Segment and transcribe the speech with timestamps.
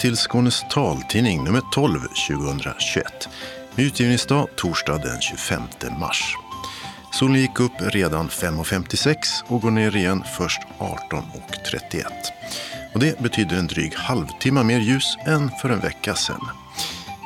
[0.00, 3.28] Till Skånes taltidning nummer 12 2021.
[3.74, 5.62] Med utgivningsdag torsdag den 25
[6.00, 6.34] mars.
[7.12, 12.04] Solen gick upp redan 5.56 och går ner igen först 18.31.
[12.94, 16.48] Och det betyder en dryg halvtimme mer ljus än för en vecka sedan.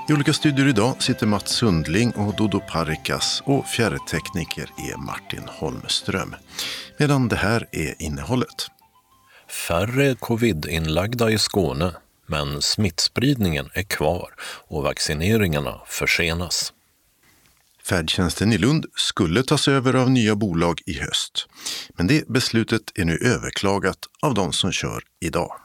[0.09, 6.35] I olika studior idag sitter Mats Sundling och Dodo Parikas och fjärrtekniker är Martin Holmström.
[6.99, 8.67] Medan det här är innehållet.
[9.69, 11.93] Färre covid-inlagda i Skåne,
[12.27, 14.35] men smittspridningen är kvar
[14.69, 16.73] och vaccineringarna försenas.
[17.83, 21.47] Färdtjänsten i Lund skulle tas över av nya bolag i höst.
[21.89, 25.61] Men det beslutet är nu överklagat av de som kör idag.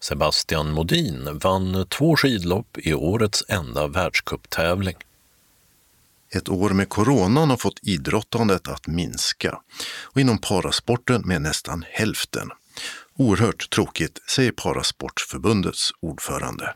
[0.00, 4.96] Sebastian Modin vann två skidlopp i årets enda världscuptävling.
[6.34, 9.60] Ett år med coronan har fått idrottandet att minska
[10.02, 12.50] och inom parasporten med nästan hälften.
[13.22, 16.74] Oerhört tråkigt, säger Parasportförbundets ordförande.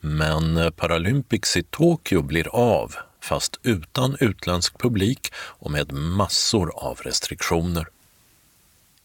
[0.00, 7.88] Men Paralympics i Tokyo blir av, fast utan utländsk publik och med massor av restriktioner.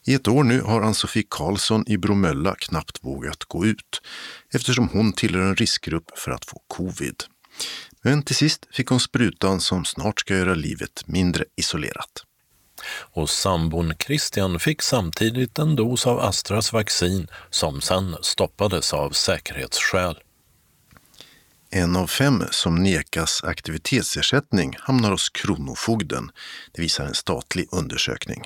[0.06, 4.02] I ett år nu har Ann-Sofie Karlsson i Bromölla knappt vågat gå ut
[4.54, 7.24] eftersom hon tillhör en riskgrupp för att få covid.
[8.02, 12.26] Men till sist fick hon sprutan som snart ska göra livet mindre isolerat.
[12.88, 20.20] Och sambon Christian fick samtidigt en dos av Astras vaccin som sen stoppades av säkerhetsskäl.
[21.72, 26.32] En av fem som nekas aktivitetsersättning hamnar hos Kronofogden.
[26.72, 28.44] Det visar en statlig undersökning.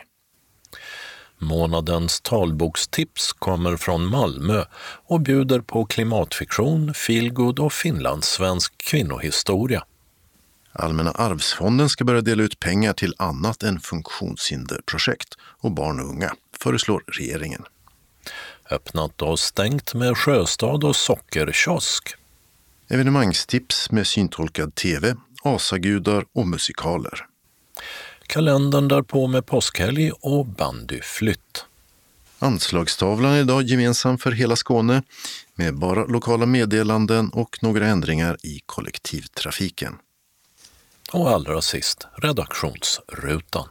[1.38, 4.66] Månadens talbokstips kommer från Malmö
[5.08, 9.84] och bjuder på klimatfiktion, feelgood och finlandssvensk kvinnohistoria.
[10.73, 16.34] Allmänna arvsfonden ska börja dela ut pengar till annat än funktionshinderprojekt och barn och unga,
[16.60, 17.64] föreslår regeringen.
[18.72, 22.16] Öppnat och stängt med Sjöstad och sockerkiosk.
[22.88, 27.26] Evenemangstips med syntolkad tv, asagudar och musikaler.
[28.28, 31.66] Kalendern därpå med påskhelg och bandyflytt.
[32.40, 35.04] Anslagstavlan är idag gemensam för hela Skåne
[35.55, 39.95] med bara lokala meddelanden och några ändringar i kollektivtrafiken.
[41.13, 43.67] Och allra sist redaktionsrutan.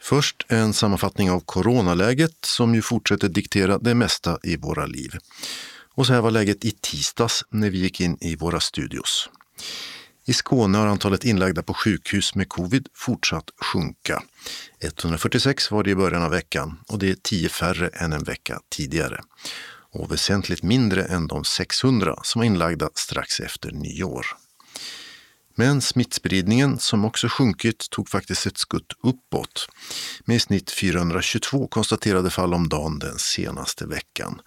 [0.00, 5.10] Först en sammanfattning av coronaläget som ju fortsätter diktera det mesta i våra liv.
[5.94, 9.30] Och så här var läget i tisdags när vi gick in i våra studios.
[10.24, 14.22] I Skåne har antalet inlagda på sjukhus med covid fortsatt sjunka.
[14.80, 18.60] 146 var det i början av veckan och det är 10 färre än en vecka
[18.68, 19.20] tidigare.
[19.92, 24.26] Och väsentligt mindre än de 600 som var inlagda strax efter nyår.
[25.60, 29.68] Men smittspridningen, som också sjunkit, tog faktiskt ett skutt uppåt
[30.24, 34.40] med i snitt 422 konstaterade fall om dagen den senaste veckan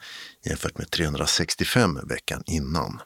[0.45, 3.01] jämfört med 365 veckan innan.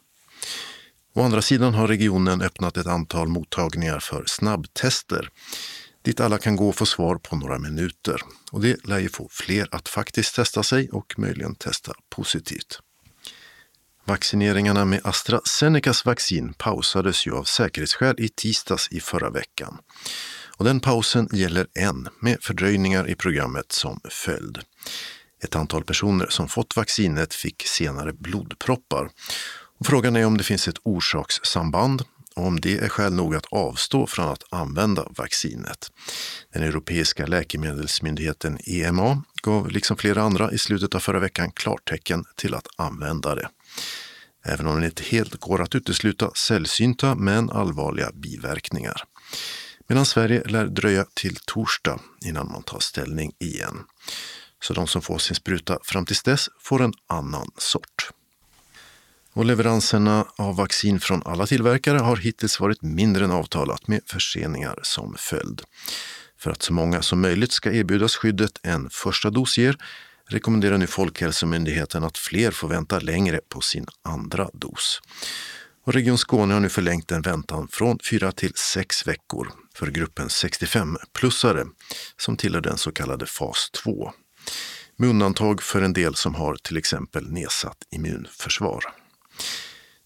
[1.14, 5.30] Å andra sidan har regionen öppnat ett antal mottagningar för snabbtester
[6.02, 8.22] dit alla kan gå och få svar på några minuter.
[8.52, 12.80] Och det lär ju få fler att faktiskt testa sig och möjligen testa positivt.
[14.08, 19.78] Vaccineringarna med AstraZenecas vaccin pausades ju av säkerhetsskäl i tisdags i förra veckan.
[20.58, 24.60] Och den pausen gäller än, med fördröjningar i programmet som följd.
[25.44, 29.10] Ett antal personer som fått vaccinet fick senare blodproppar.
[29.80, 32.04] Och frågan är om det finns ett orsakssamband
[32.36, 35.92] och om det är skäl nog att avstå från att använda vaccinet.
[36.54, 42.54] Den europeiska läkemedelsmyndigheten EMA gav liksom flera andra i slutet av förra veckan klartecken till
[42.54, 43.50] att använda det
[44.46, 49.04] även om det inte helt går att utesluta sällsynta men allvarliga biverkningar.
[49.88, 53.84] Medan Sverige lär dröja till torsdag innan man tar ställning igen.
[54.62, 58.10] Så de som får sin spruta fram tills dess får en annan sort.
[59.34, 64.80] Och leveranserna av vaccin från alla tillverkare har hittills varit mindre än avtalat med förseningar
[64.84, 65.62] som följd.
[66.38, 69.78] För att så många som möjligt ska erbjudas skyddet en första dos ger
[70.28, 75.02] rekommenderar nu Folkhälsomyndigheten att fler får vänta längre på sin andra dos.
[75.86, 80.28] Och Region Skåne har nu förlängt den väntan från fyra till sex veckor för gruppen
[80.28, 81.68] 65-plussare
[82.18, 84.12] som tillhör den så kallade fas 2.
[84.98, 88.84] Med undantag för en del som har till exempel nedsatt immunförsvar.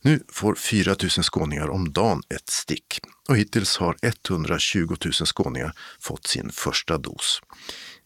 [0.01, 5.73] Nu får 4 000 skåningar om dagen ett stick och hittills har 120 000 skåningar
[5.99, 7.41] fått sin första dos.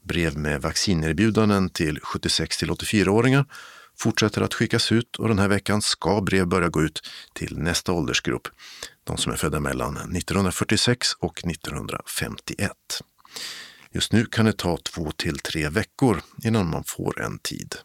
[0.04, 3.46] Brev med vaccinerbjudanden till 76 till 84-åringar
[3.98, 7.02] fortsätter att skickas ut och den här veckan ska brev börja gå ut
[7.34, 8.48] till nästa åldersgrupp,
[9.04, 12.72] de som är födda mellan 1946 och 1951.
[13.92, 17.76] Just nu kan det ta två till tre veckor innan man får en tid.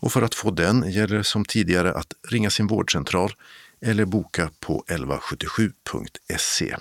[0.00, 3.32] Och för att få den gäller det som tidigare att ringa sin vårdcentral
[3.80, 6.76] eller boka på 1177.se.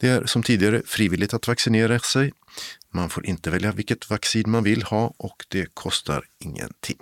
[0.00, 2.32] Det är som tidigare frivilligt att vaccinera sig.
[2.90, 6.98] Man får inte välja vilket vaccin man vill ha och det kostar ingenting.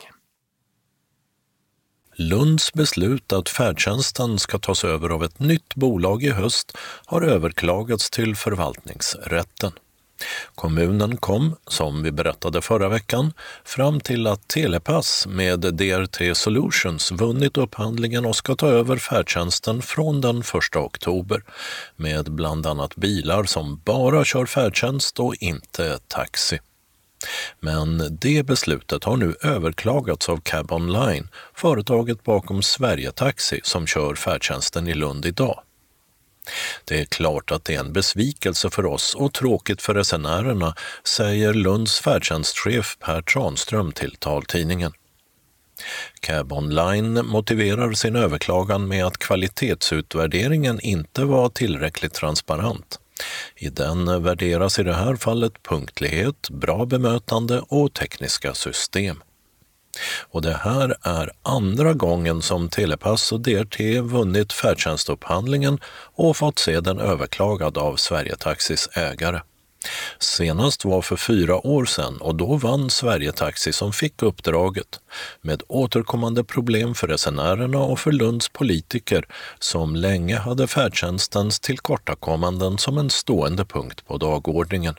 [2.19, 6.77] Lunds beslut att färdtjänsten ska tas över av ett nytt bolag i höst
[7.07, 9.73] har överklagats till förvaltningsrätten.
[10.55, 13.33] Kommunen kom, som vi berättade förra veckan,
[13.65, 20.21] fram till att Telepass med DRT Solutions vunnit upphandlingen och ska ta över färdtjänsten från
[20.21, 21.43] den 1 oktober
[21.97, 26.59] med bland annat bilar som bara kör färdtjänst och inte taxi.
[27.61, 34.89] Men det beslutet har nu överklagats av Cab Online, företaget bakom Sverigetaxi som kör färdtjänsten
[34.89, 35.63] i Lund idag.
[36.85, 41.55] Det är klart att det är en besvikelse för oss och tråkigt för resenärerna, säger
[41.55, 44.93] Lunds färdtjänstchef Per Tranström till taltidningen.
[46.21, 53.01] Cab Online motiverar sin överklagan med att kvalitetsutvärderingen inte var tillräckligt transparent.
[53.57, 59.23] I den värderas i det här fallet punktlighet, bra bemötande och tekniska system.
[60.31, 65.79] Och det här är andra gången som Telepass och DRT vunnit färdtjänstupphandlingen
[66.15, 69.41] och fått se den överklagad av Sverigetaxis ägare.
[70.19, 75.01] Senast var för fyra år sedan och då vann Sverigetaxi som fick uppdraget
[75.41, 79.25] med återkommande problem för resenärerna och för Lunds politiker
[79.59, 84.95] som länge hade färdtjänstens tillkortakommanden som en stående punkt på dagordningen.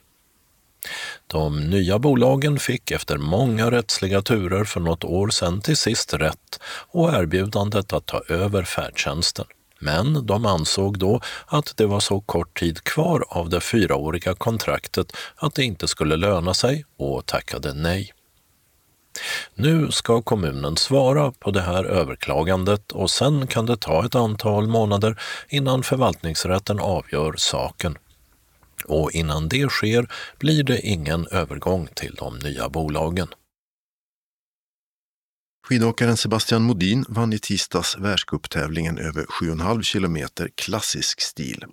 [1.27, 6.59] De nya bolagen fick efter många rättsliga turer för något år sedan till sist rätt
[6.91, 9.45] och erbjudandet att ta över färdtjänsten.
[9.79, 15.17] Men de ansåg då att det var så kort tid kvar av det fyraåriga kontraktet
[15.35, 18.13] att det inte skulle löna sig och tackade nej.
[19.55, 24.67] Nu ska kommunen svara på det här överklagandet och sen kan det ta ett antal
[24.67, 25.19] månader
[25.49, 27.97] innan förvaltningsrätten avgör saken.
[28.85, 33.27] Och innan det sker blir det ingen övergång till de nya bolagen.
[35.67, 41.65] Skidåkaren Sebastian Modin vann i tisdags världscuptävlingen över 7,5 kilometer klassisk stil.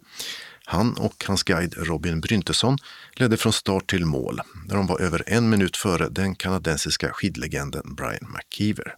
[0.64, 2.78] Han och hans guide Robin Bryntesson
[3.16, 7.94] ledde från start till mål, där de var över en minut före den kanadensiska skidlegenden
[7.94, 8.94] Brian McKeever.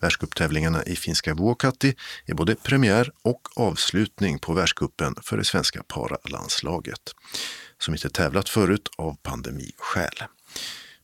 [0.00, 1.94] Världscuptävlingarna i finska Vuokatti
[2.26, 7.14] är både premiär och avslutning på världscupen för det svenska paralandslaget,
[7.78, 10.22] som inte tävlat förut av pandemiskäl.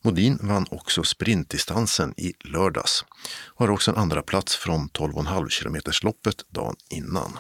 [0.04, 3.04] Modin vann också sprintdistansen i lördags
[3.46, 7.38] och har också en andra plats från 12,5 kilometers loppet dagen innan.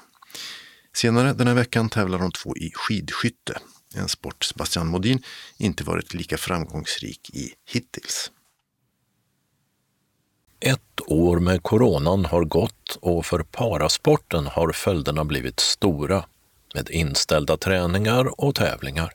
[0.94, 3.58] Senare den här veckan tävlar de två i skidskytte,
[3.94, 5.22] en sport Sebastian Modin
[5.56, 8.30] inte varit lika framgångsrik i hittills.
[10.64, 16.24] Ett år med coronan har gått och för parasporten har följderna blivit stora
[16.74, 19.12] med inställda träningar och tävlingar.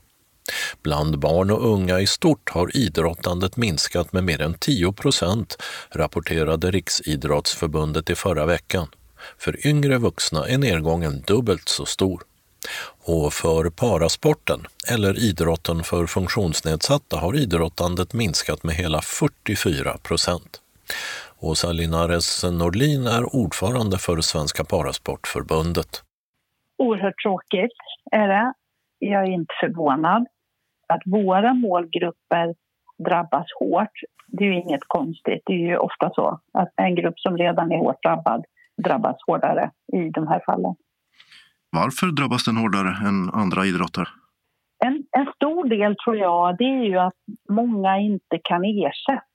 [0.84, 5.58] Bland barn och unga i stort har idrottandet minskat med mer än 10 procent,
[5.90, 8.88] rapporterade Riksidrottsförbundet i förra veckan.
[9.38, 12.24] För yngre vuxna är nedgången dubbelt så stor.
[13.04, 20.62] Och för parasporten, eller idrotten för funktionsnedsatta, har idrottandet minskat med hela 44 procent.
[21.42, 26.04] Åsa Linares Nordlin är ordförande för Svenska Parasportförbundet.
[26.78, 27.78] Oerhört tråkigt
[28.12, 28.54] är det.
[29.00, 30.28] Jag är inte förvånad
[30.88, 32.56] att våra målgrupper
[33.06, 33.92] drabbas hårt,
[34.28, 35.42] det är ju inget konstigt.
[35.46, 38.46] Det är ju ofta så att en grupp som redan är hårt drabbad
[38.84, 40.76] drabbas hårdare i de här fallen.
[41.70, 44.08] Varför drabbas den hårdare än andra idrotter?
[44.86, 47.14] En, en stor del tror jag det är ju att
[47.50, 49.27] många inte kan ersätta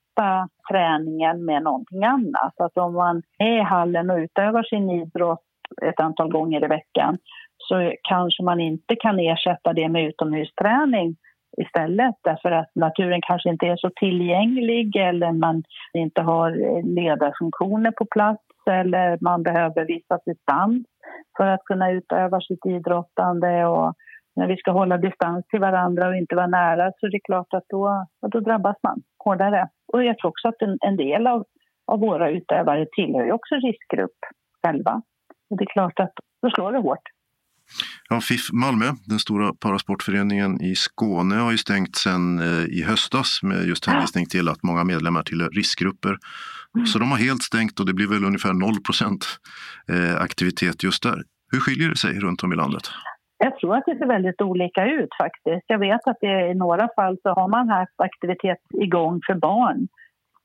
[0.71, 2.59] träningen med någonting annat.
[2.59, 5.43] Att om man är i hallen och utövar sin idrott
[5.81, 7.17] ett antal gånger i veckan
[7.57, 11.15] så kanske man inte kan ersätta det med utomhusträning
[11.57, 16.51] istället därför att naturen kanske inte är så tillgänglig eller man inte har
[16.95, 20.85] ledarfunktioner på plats eller man behöver viss distans
[21.37, 23.65] för att kunna utöva sitt idrottande.
[23.65, 23.93] Och
[24.35, 27.53] när vi ska hålla distans till varandra och inte vara nära så är det klart
[27.53, 29.69] att då, då drabbas man hårdare.
[29.93, 31.45] Och jag tror också att en, en del av,
[31.87, 34.19] av våra utövare tillhör också riskgrupp
[34.63, 35.01] själva.
[35.49, 37.07] Och det är klart att då slår det hårt.
[38.09, 43.39] Ja, FIF Malmö, den stora parasportföreningen i Skåne, har ju stängt sedan eh, i höstas
[43.43, 46.17] med just hänvisning till att många medlemmar tillhör riskgrupper.
[46.75, 46.87] Mm.
[46.87, 49.25] Så de har helt stängt och det blir väl ungefär 0 procent
[49.89, 51.23] eh, aktivitet just där.
[51.51, 52.91] Hur skiljer det sig runt om i landet?
[53.43, 55.65] Jag tror att det ser väldigt olika ut faktiskt.
[55.67, 59.87] Jag vet att det, i några fall så har man haft aktivitet igång för barn.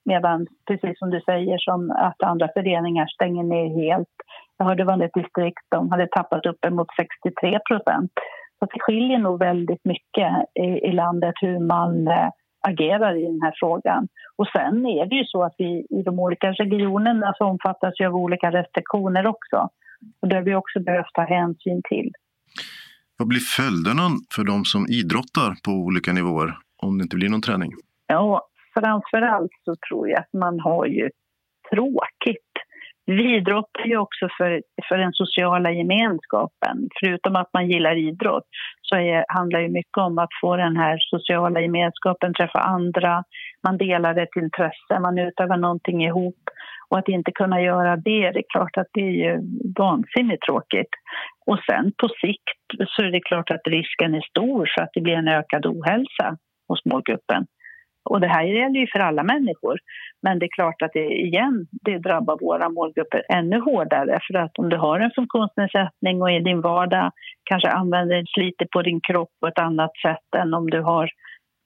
[0.04, 4.14] Medan, precis som du säger, som att andra föreningar stänger ner helt.
[4.56, 8.12] Jag hörde var ett distrikt de hade tappat uppemot 63 procent.
[8.58, 12.28] Så det skiljer nog väldigt mycket i, i landet hur man eh,
[12.68, 14.08] agerar i den här frågan.
[14.36, 18.06] Och sen är det ju så att vi i de olika regionerna så omfattas ju
[18.06, 19.68] av olika restriktioner också.
[20.22, 22.12] Och det har vi också behövt ta hänsyn till.
[23.18, 26.50] Vad blir följderna för de som idrottar på olika nivåer
[26.82, 27.72] om det inte blir någon träning?
[28.06, 31.10] Ja, framför allt så tror jag att man har ju
[31.70, 32.52] tråkigt.
[33.06, 36.88] Vi idrottar ju också för, för den sociala gemenskapen.
[37.00, 38.48] Förutom att man gillar idrott
[38.82, 43.24] så är, handlar det mycket om att få den här sociala gemenskapen, träffa andra,
[43.62, 46.42] man delar ett intresse, man utövar någonting ihop.
[46.90, 49.40] Och att inte kunna göra det, det är klart att det är ju
[49.78, 50.92] vansinnigt tråkigt.
[51.46, 55.00] Och sen på sikt så är det klart att risken är stor så att det
[55.00, 56.36] blir en ökad ohälsa
[56.68, 57.46] hos målgruppen.
[58.10, 59.78] Och det här gäller ju för alla människor.
[60.22, 64.18] Men det är klart att det igen, det drabbar våra målgrupper ännu hårdare.
[64.26, 67.12] För att om du har en funktionsnedsättning och i din vardag
[67.44, 71.10] kanske använder sliter på din kropp på ett annat sätt än om du har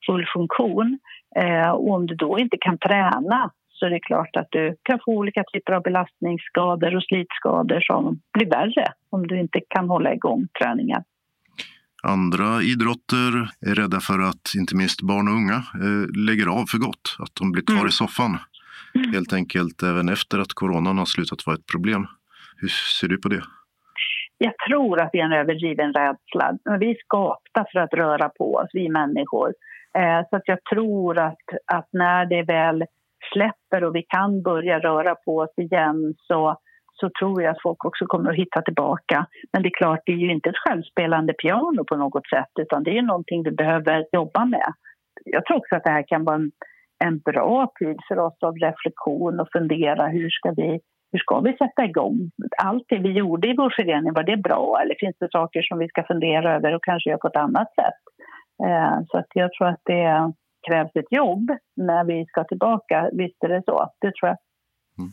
[0.07, 0.99] full funktion.
[1.37, 3.51] Eh, och om du då inte kan träna
[3.83, 8.21] så är det klart att du kan få olika typer av belastningsskador och slitskador som
[8.33, 11.03] blir värre om du inte kan hålla igång träningen.
[12.03, 13.33] Andra idrotter
[13.71, 17.35] är rädda för att inte minst barn och unga eh, lägger av för gott, att
[17.41, 17.89] de blir kvar mm.
[17.89, 18.39] i soffan.
[18.95, 19.13] Mm.
[19.13, 22.07] Helt enkelt även efter att coronan har slutat vara ett problem.
[22.57, 22.69] Hur
[23.01, 23.43] ser du på det?
[24.39, 26.59] Jag tror att det är en överdriven rädsla.
[26.81, 29.53] Vi är skapta för att röra på oss, vi människor.
[29.99, 32.85] Eh, så att jag tror att, att när det väl
[33.33, 36.57] släpper och vi kan börja röra på oss igen så
[36.93, 39.27] så tror jag att folk också kommer att hitta tillbaka.
[39.53, 42.83] Men det är klart, det är ju inte ett självspelande piano på något sätt utan
[42.83, 44.73] det är någonting vi behöver jobba med.
[45.25, 46.51] Jag tror också att det här kan vara en,
[47.05, 50.81] en bra tid för oss av reflektion och fundera hur ska vi
[51.13, 52.31] hur ska vi sätta igång?
[52.63, 55.79] Allt det vi gjorde i vår förening, var det bra eller finns det saker som
[55.79, 58.01] vi ska fundera över och kanske göra på ett annat sätt?
[58.67, 60.33] Eh, så att jag tror att det
[60.69, 63.11] krävs ett jobb när vi ska tillbaka.
[63.13, 64.39] Visst är det så, det tror jag.
[64.99, 65.11] Mm.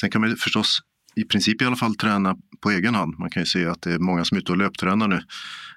[0.00, 0.78] Sen kan man förstås
[1.16, 3.14] i princip i alla fall träna på egen hand.
[3.18, 5.20] Man kan ju se att det är många som är ute och löptränar nu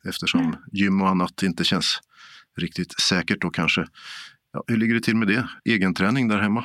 [0.09, 0.55] eftersom mm.
[0.71, 1.99] gym och annat inte känns
[2.57, 3.85] riktigt säkert då kanske.
[4.53, 5.43] Ja, hur ligger det till med det?
[5.65, 6.63] Egenträning där hemma?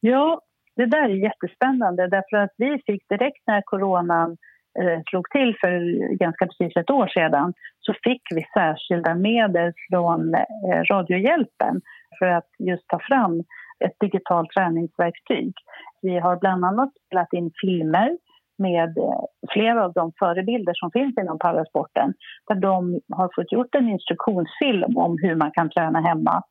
[0.00, 0.40] Ja,
[0.76, 4.36] det där är jättespännande därför att vi fick direkt när coronan
[4.80, 5.72] eh, slog till för
[6.16, 11.80] ganska precis ett år sedan så fick vi särskilda medel från eh, Radiohjälpen
[12.18, 13.40] för att just ta fram
[13.84, 15.52] ett digitalt träningsverktyg.
[16.02, 18.16] Vi har bland annat spelat in filmer
[18.58, 22.14] med eh, flera av de förebilder som finns inom parasporten
[22.48, 26.42] där de har fått gjort en instruktionsfilm om hur man kan träna hemma.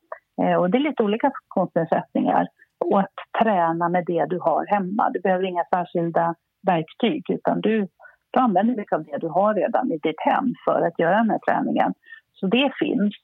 [0.42, 2.46] Eh, och det är lite olika funktionsnedsättningar.
[2.84, 5.10] Och att träna med det du har hemma.
[5.10, 6.34] Du behöver inga särskilda
[6.66, 7.88] verktyg utan du,
[8.30, 11.30] du använder dig av det du har redan i ditt hem för att göra den
[11.30, 11.94] här träningen.
[12.34, 13.14] Så det finns.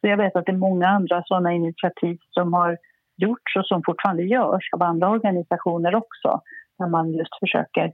[0.00, 2.78] Så jag vet att det är många andra sådana initiativ som har
[3.16, 6.40] gjorts och som fortfarande görs av andra organisationer också
[6.78, 7.92] där man just försöker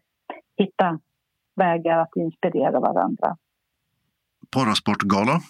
[0.57, 0.99] hitta
[1.57, 3.37] vägar att inspirera varandra.
[4.55, 5.41] Parasportgala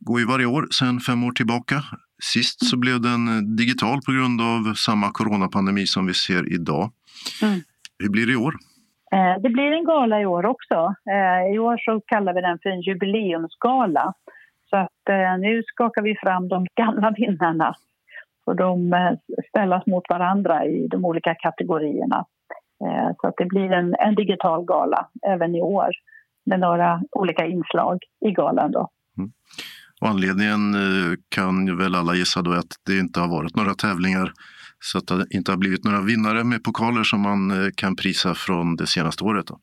[0.00, 1.82] går ju varje år sedan fem år tillbaka.
[2.22, 6.92] Sist så blev den digital på grund av samma coronapandemi som vi ser idag.
[7.42, 7.60] Mm.
[7.98, 8.54] Hur blir det i år?
[9.14, 10.94] Eh, det blir en gala i år också.
[11.10, 14.12] Eh, I år så kallar vi den för en jubileumsgala.
[14.70, 17.74] Så att eh, nu skakar vi fram de gamla vinnarna
[18.46, 19.12] och de eh,
[19.48, 22.24] ställas mot varandra i de olika kategorierna.
[22.84, 25.90] Eh, så att det blir en, en digital gala även i år
[26.46, 28.72] med några olika inslag i galan.
[28.72, 28.88] Då.
[29.18, 29.30] Mm.
[30.00, 34.32] Och anledningen eh, kan väl alla gissa då att det inte har varit några tävlingar
[34.78, 38.34] så att det inte har blivit några vinnare med pokaler som man eh, kan prisa
[38.34, 39.46] från det senaste året.
[39.46, 39.56] Då.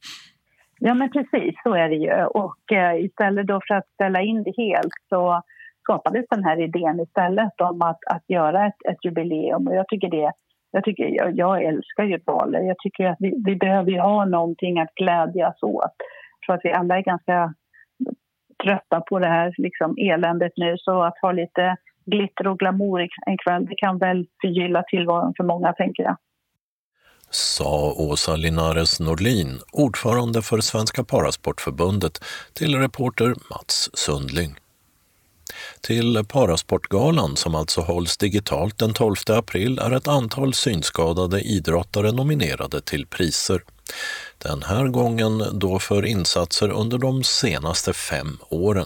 [0.79, 2.25] Ja men precis, så är det ju.
[2.25, 5.41] Och eh, istället då för att ställa in det helt så
[5.83, 9.67] skapades den här idén istället om att, att göra ett, ett jubileum.
[9.67, 10.31] Och jag tycker det
[10.71, 12.59] jag, tycker, jag, jag älskar ju baler.
[12.59, 15.95] Jag tycker att vi, vi behöver ha någonting att glädjas åt.
[16.39, 17.53] Jag tror att vi alla är ganska
[18.63, 20.75] trötta på det här liksom, eländet nu.
[20.77, 21.75] Så att ha lite
[22.06, 26.18] glitter och glamour en kväll, det kan väl förgylla tillvaron för många, tänker jag.
[27.30, 34.56] Sa Åsa Linares Norlin, ordförande för Svenska Parasportförbundet, till reporter Mats Sundling.
[35.82, 42.82] Till Parasportgalan, som alltså hålls digitalt den 12 april, är ett antal synskadade idrottare nominerade
[42.82, 43.62] till priser.
[44.38, 48.86] Den här gången då för insatser under de senaste fem åren.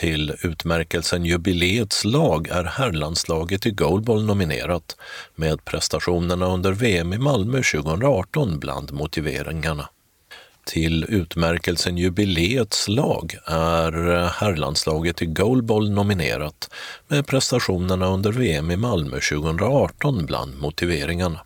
[0.00, 4.96] Till utmärkelsen Jubileets lag är herrlandslaget i goalball nominerat
[5.34, 9.88] med prestationerna under VM i Malmö 2018 bland motiveringarna.
[10.64, 13.92] Till utmärkelsen Jubileets lag är
[14.40, 16.70] herrlandslaget i goalball nominerat
[17.08, 21.40] med prestationerna under VM i Malmö 2018 bland motiveringarna.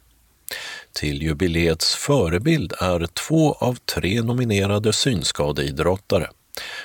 [0.98, 6.30] Till jubileets förebild är två av tre nominerade synskadeidrottare.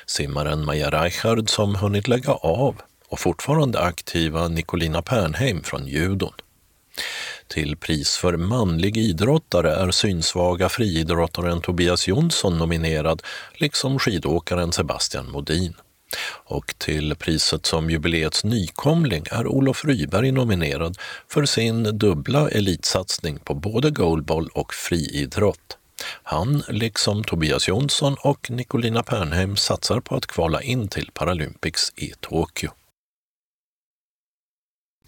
[0.06, 2.76] Simmaren Maja Reichard som hunnit lägga av
[3.10, 6.34] och fortfarande aktiva Nicolina Pernheim från judon.
[7.48, 13.22] Till pris för manlig idrottare är synsvaga friidrottaren Tobias Jonsson nominerad,
[13.54, 15.74] liksom skidåkaren Sebastian Modin.
[16.46, 23.54] Och till priset som jubileets nykomling är Olof Ryberg nominerad för sin dubbla elitsatsning på
[23.54, 25.78] både goalball och friidrott.
[26.24, 32.14] Han, liksom Tobias Jonsson och Nicolina Pernheim, satsar på att kvala in till Paralympics i
[32.20, 32.72] Tokyo.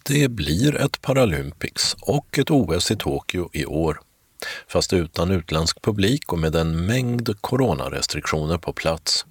[0.03, 4.01] Det blir ett Paralympics och ett OS i Tokyo i år,
[4.67, 9.25] fast utan utländsk publik och med en mängd coronarestriktioner på plats.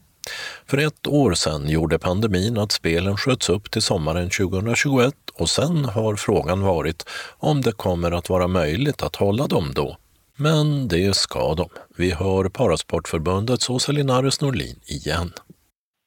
[0.66, 5.84] För ett år sedan gjorde pandemin att spelen sköts upp till sommaren 2021 och sen
[5.84, 7.04] har frågan varit
[7.38, 9.96] om det kommer att vara möjligt att hålla dem då.
[10.36, 11.68] Men det ska de.
[11.96, 15.32] Vi hör Parasportförbundets Åsa Linares Norlin igen.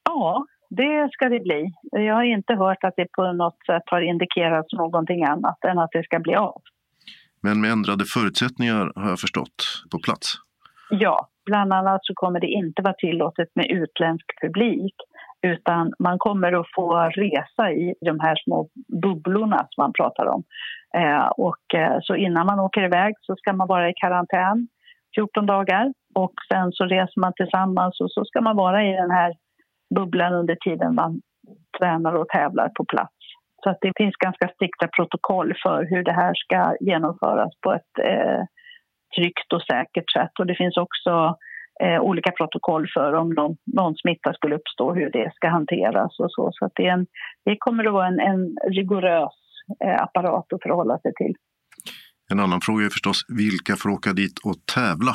[0.04, 1.72] Ja, det ska det bli.
[1.90, 5.90] Jag har inte hört att det på något sätt har indikerats någonting annat än att
[5.92, 6.62] det ska bli av.
[7.40, 10.34] Men med ändrade förutsättningar har jag förstått på plats?
[10.90, 14.94] Ja, bland annat så kommer det inte vara tillåtet med utländsk publik
[15.42, 18.68] utan man kommer att få resa i de här små
[19.02, 20.42] bubblorna som man pratar om.
[20.94, 24.68] Eh, och, eh, så innan man åker iväg så ska man vara i karantän
[25.14, 29.10] 14 dagar och sen så reser man tillsammans och så ska man vara i den
[29.10, 29.32] här
[29.94, 31.20] bubblan under tiden man
[31.78, 33.14] tränar och tävlar på plats.
[33.64, 37.98] Så att det finns ganska strikta protokoll för hur det här ska genomföras på ett
[38.02, 38.42] eh,
[39.16, 40.34] tryggt och säkert sätt.
[40.38, 41.36] Och det finns också
[41.84, 46.30] eh, olika protokoll för om någon, någon smitta skulle uppstå, hur det ska hanteras och
[46.30, 46.50] så.
[46.52, 47.06] Så att det, en,
[47.44, 49.38] det kommer att vara en, en rigorös
[49.84, 51.34] eh, apparat att förhålla sig till.
[52.30, 55.12] En annan fråga är förstås vilka får åka dit och tävla?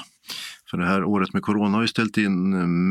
[0.70, 2.38] För det här året med corona har ju ställt in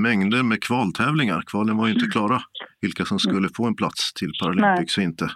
[0.02, 1.42] mängder med kvaltävlingar.
[1.46, 2.40] Kvalen var ju inte klara,
[2.80, 5.30] vilka som skulle få en plats till Paralympics och inte.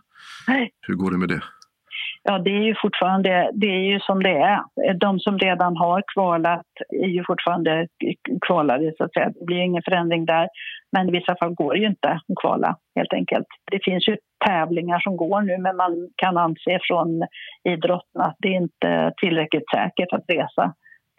[0.81, 1.43] Hur går det med det?
[2.29, 4.61] Ja, det är ju fortfarande det är ju som det är.
[4.95, 6.67] De som redan har kvalat
[7.03, 7.89] är ju fortfarande
[8.47, 9.31] kvalade, så att säga.
[9.35, 10.49] Det blir ingen förändring där.
[10.93, 13.47] Men i vissa fall går det ju inte att kvala, helt enkelt.
[13.71, 17.23] Det finns ju tävlingar som går nu, men man kan anse från
[17.65, 20.75] idrotten att det är inte tillräckligt säkert att resa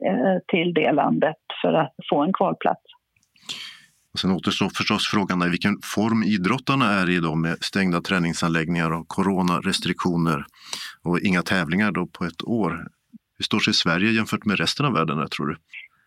[0.06, 2.84] eh, till det landet för att få en kvalplats.
[4.18, 9.08] Sen återstår förstås frågan i vilken form idrottarna är i då med stängda träningsanläggningar och
[9.08, 10.46] coronarestriktioner
[11.04, 12.72] och inga tävlingar då på ett år.
[13.38, 15.56] Hur står sig Sverige jämfört med resten av världen där, tror du?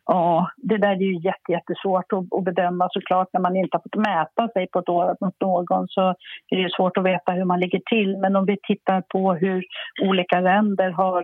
[0.06, 3.28] Ja, det där är ju jättesvårt att, att bedöma såklart.
[3.32, 6.14] När man inte har fått mäta sig på ett år mot någon så
[6.48, 8.16] är det svårt att veta hur man ligger till.
[8.16, 9.64] Men om vi tittar på hur
[10.02, 11.22] olika länder har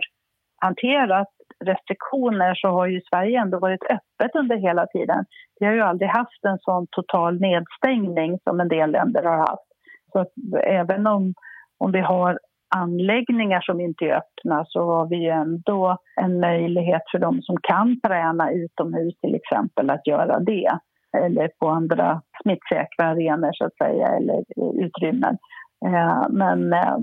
[0.61, 1.27] hanterat
[1.65, 5.25] restriktioner så har ju Sverige ändå varit öppet under hela tiden.
[5.59, 9.67] Vi har ju aldrig haft en sån total nedstängning som en del länder har haft.
[10.11, 10.25] Så
[10.63, 11.33] även om,
[11.77, 12.39] om vi har
[12.75, 17.57] anläggningar som inte är öppna så har vi ju ändå en möjlighet för de som
[17.61, 20.79] kan träna utomhus till exempel att göra det.
[21.17, 24.43] Eller på andra smittsäkra arenor så att säga, eller
[24.85, 25.37] utrymmen.
[25.85, 26.97] Eh, men eh,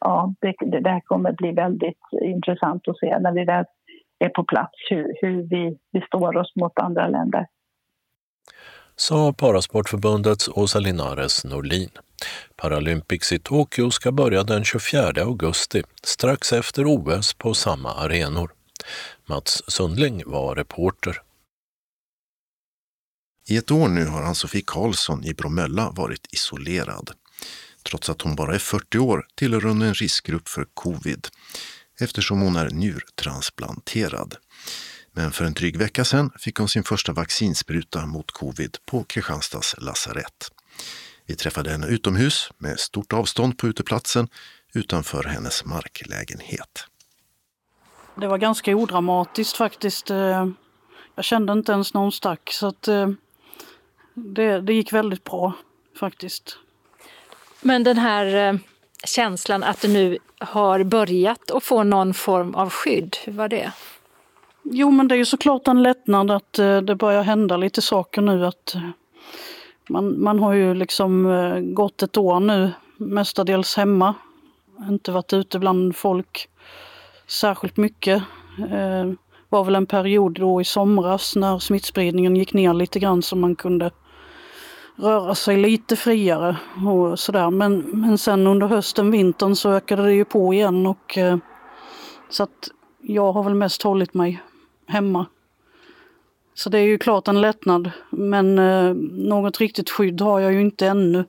[0.00, 3.64] ja, det, det här kommer bli väldigt intressant att se när vi väl
[4.18, 7.46] är på plats, hur, hur vi, vi står oss mot andra länder.
[8.96, 11.90] Sa Parasportförbundets Åsa Linares Norlin.
[12.56, 18.50] Paralympics i Tokyo ska börja den 24 augusti, strax efter OS på samma arenor.
[19.26, 21.22] Mats Sundling var reporter.
[23.48, 27.10] I ett år nu har Ann-Sofie Karlsson i Bromölla varit isolerad.
[27.82, 31.28] Trots att hon bara är 40 år tillhör hon en riskgrupp för covid
[32.00, 34.36] eftersom hon är njurtransplanterad.
[35.12, 39.74] Men för en dryg vecka sedan fick hon sin första vaccinspruta mot covid på Kristianstads
[39.78, 40.50] lasarett.
[41.26, 44.28] Vi träffade henne utomhus med stort avstånd på uteplatsen
[44.74, 46.86] utanför hennes marklägenhet.
[48.14, 50.10] Det var ganska odramatiskt faktiskt.
[50.10, 50.46] Eh,
[51.14, 53.08] jag kände inte ens någon stack så att eh,
[54.14, 55.52] det, det gick väldigt bra
[56.00, 56.58] faktiskt.
[57.60, 58.60] Men den här eh,
[59.06, 63.72] känslan att du nu har börjat att få någon form av skydd, hur var det?
[64.70, 68.22] Jo, men det är ju såklart en lättnad att eh, det börjar hända lite saker
[68.22, 68.46] nu.
[68.46, 68.80] Att eh,
[69.88, 74.14] man, man har ju liksom eh, gått ett år nu, mestadels hemma.
[74.88, 76.48] Inte varit ute bland folk
[77.26, 78.22] särskilt mycket.
[78.56, 79.16] Det
[79.48, 83.56] var väl en period då i somras när smittspridningen gick ner lite grann så man
[83.56, 83.90] kunde
[84.96, 86.56] röra sig lite friare
[86.86, 87.50] och sådär.
[87.50, 91.36] Men, men sen under hösten, vintern så ökade det ju på igen och eh,
[92.28, 92.68] så att
[93.00, 94.42] jag har väl mest hållit mig
[94.86, 95.26] hemma.
[96.54, 97.90] Så det är ju klart en lättnad.
[98.10, 101.24] Men eh, något riktigt skydd har jag ju inte ännu.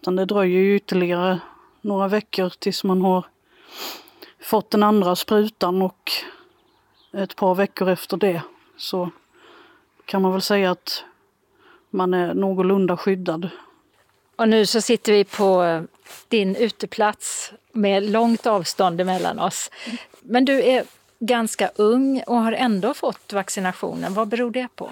[0.00, 1.40] Utan det dröjer ju ytterligare
[1.80, 3.24] några veckor tills man har
[4.42, 6.10] fått den andra sprutan och
[7.12, 8.42] ett par veckor efter det
[8.76, 9.10] så
[10.04, 11.04] kan man väl säga att
[11.94, 13.48] man är någorlunda skyddad.
[14.36, 15.82] Och nu så sitter vi på
[16.28, 19.70] din uteplats med långt avstånd emellan oss.
[20.20, 20.84] Men du är
[21.18, 24.14] ganska ung och har ändå fått vaccinationen.
[24.14, 24.90] Vad beror det på?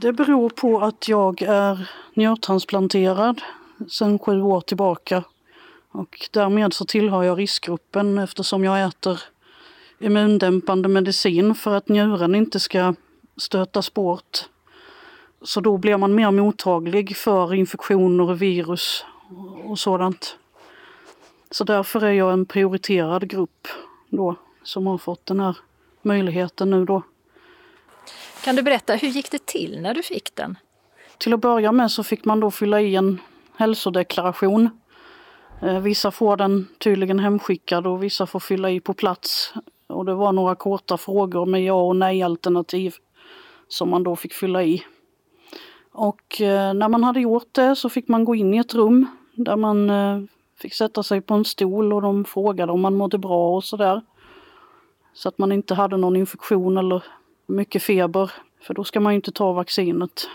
[0.00, 3.42] Det beror på att jag är njurtransplanterad
[3.90, 5.24] sedan sju år tillbaka.
[5.90, 9.20] Och därmed så tillhör jag riskgruppen eftersom jag äter
[9.98, 12.94] immundämpande medicin för att njuren inte ska
[13.36, 14.48] stötas bort.
[15.42, 19.04] Så då blir man mer mottaglig för infektioner, virus
[19.64, 20.38] och sådant.
[21.50, 23.68] Så därför är jag en prioriterad grupp
[24.08, 25.56] då som har fått den här
[26.02, 27.02] möjligheten nu då.
[28.44, 30.58] Kan du berätta, hur gick det till när du fick den?
[31.18, 33.20] Till att börja med så fick man då fylla i en
[33.56, 34.70] hälsodeklaration.
[35.62, 39.54] Eh, vissa får den tydligen hemskickad och vissa får fylla i på plats.
[39.86, 42.94] Och det var några korta frågor med ja och nej alternativ
[43.68, 44.84] som man då fick fylla i.
[45.98, 49.06] Och eh, när man hade gjort det så fick man gå in i ett rum
[49.34, 50.20] där man eh,
[50.56, 54.02] fick sätta sig på en stol och de frågade om man mådde bra och sådär.
[55.12, 57.04] Så att man inte hade någon infektion eller
[57.46, 58.32] mycket feber.
[58.62, 60.28] För då ska man ju inte ta vaccinet.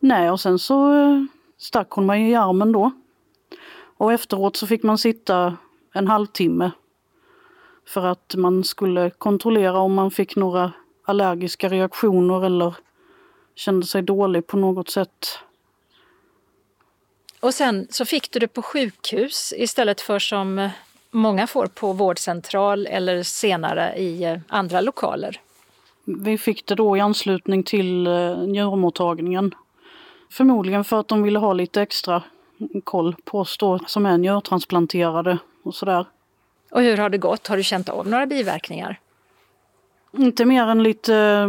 [0.00, 1.24] Nej, och sen så eh,
[1.58, 2.90] stack hon mig i armen då.
[3.96, 5.56] Och efteråt så fick man sitta
[5.92, 6.70] en halvtimme
[7.86, 10.72] för att man skulle kontrollera om man fick några
[11.04, 12.74] allergiska reaktioner eller
[13.54, 15.38] kände sig dålig på något sätt.
[17.40, 20.70] Och sen så fick du det på sjukhus istället för som
[21.10, 25.40] många får på vårdcentral eller senare i eh, andra lokaler.
[26.04, 29.54] Vi fick det då i anslutning till eh, njurmottagningen.
[30.30, 32.22] Förmodligen för att de ville ha lite extra
[32.84, 36.06] koll på oss då som är njurtransplanterade och sådär.
[36.70, 37.46] Och hur har det gått?
[37.46, 39.00] Har du känt av några biverkningar?
[40.12, 41.48] Inte mer än lite eh,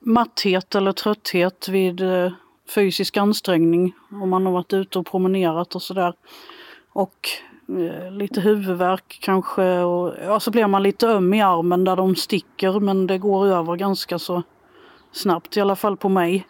[0.00, 2.32] matthet eller trötthet vid eh,
[2.74, 6.14] fysisk ansträngning om man har varit ute och promenerat och sådär.
[6.92, 7.28] Och
[7.68, 12.16] Eh, lite huvudvärk kanske och ja, så blir man lite öm i armen där de
[12.16, 14.42] sticker men det går över ganska så
[15.12, 16.46] snabbt i alla fall på mig.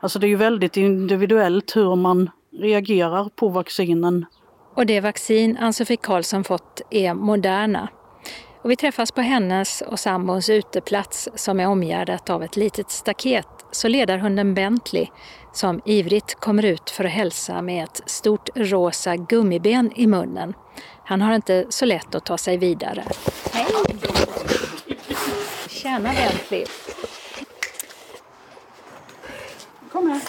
[0.00, 4.26] Alltså det är ju väldigt individuellt hur man reagerar på vaccinen.
[4.74, 7.88] Och det vaccin Ann-Sofie Karlsson fått är Moderna.
[8.62, 13.48] Och vi träffas på hennes och sambons uteplats som är omgärdat av ett litet staket
[13.70, 15.06] så ledarhunden Bentley
[15.52, 20.54] som ivrigt kommer ut för att hälsa med ett stort rosa gummiben i munnen.
[21.04, 23.04] Han har inte så lätt att ta sig vidare.
[23.52, 23.66] Hej!
[25.68, 26.66] Tjena Bentley!
[29.92, 30.20] Kom här.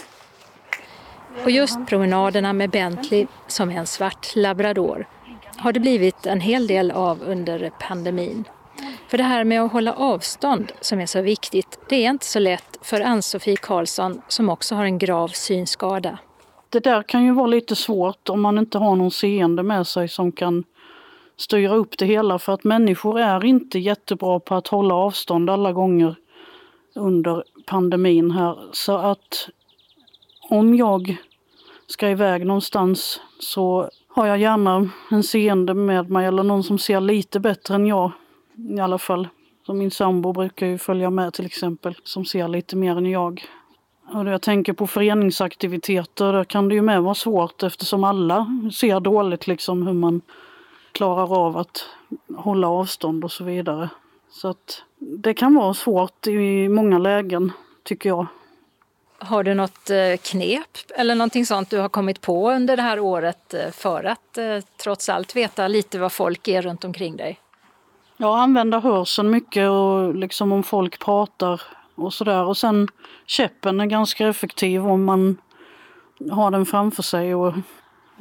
[1.43, 5.08] Och just promenaderna med Bentley, som är en svart labrador,
[5.57, 8.43] har det blivit en hel del av under pandemin.
[9.07, 12.39] För det här med att hålla avstånd som är så viktigt, det är inte så
[12.39, 16.17] lätt för Ann-Sofie Karlsson som också har en grav synskada.
[16.69, 20.07] Det där kan ju vara lite svårt om man inte har någon seende med sig
[20.07, 20.63] som kan
[21.37, 25.71] styra upp det hela för att människor är inte jättebra på att hålla avstånd alla
[25.71, 26.15] gånger
[26.95, 28.57] under pandemin här.
[28.71, 29.49] Så att
[30.49, 31.15] om jag
[31.87, 36.99] ska iväg någonstans så har jag gärna en seende med mig eller någon som ser
[36.99, 38.12] lite bättre än jag
[38.69, 39.28] i alla fall.
[39.65, 43.45] Så min sambo brukar ju följa med till exempel, som ser lite mer än jag.
[44.13, 48.99] Och jag tänker på föreningsaktiviteter, där kan det ju med vara svårt eftersom alla ser
[48.99, 50.21] dåligt liksom hur man
[50.91, 51.86] klarar av att
[52.36, 53.89] hålla avstånd och så vidare.
[54.30, 57.52] Så att det kan vara svårt i många lägen,
[57.84, 58.28] tycker jag.
[59.23, 62.99] Har du något eh, knep eller någonting sånt du har kommit på under det här
[62.99, 67.39] året eh, för att eh, trots allt veta lite vad folk är runt omkring dig?
[68.17, 71.62] Ja, använda hörseln mycket och liksom om folk pratar
[71.95, 72.43] och sådär.
[72.43, 72.88] Och sen
[73.25, 75.38] käppen är ganska effektiv om man
[76.31, 77.53] har den framför sig och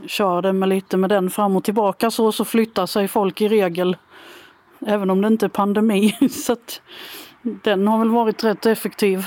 [0.06, 3.48] kör den med lite med den fram och tillbaka så, så flyttar sig folk i
[3.48, 3.96] regel.
[4.86, 6.16] Även om det inte är pandemi.
[6.30, 6.80] så att,
[7.42, 9.26] den har väl varit rätt effektiv.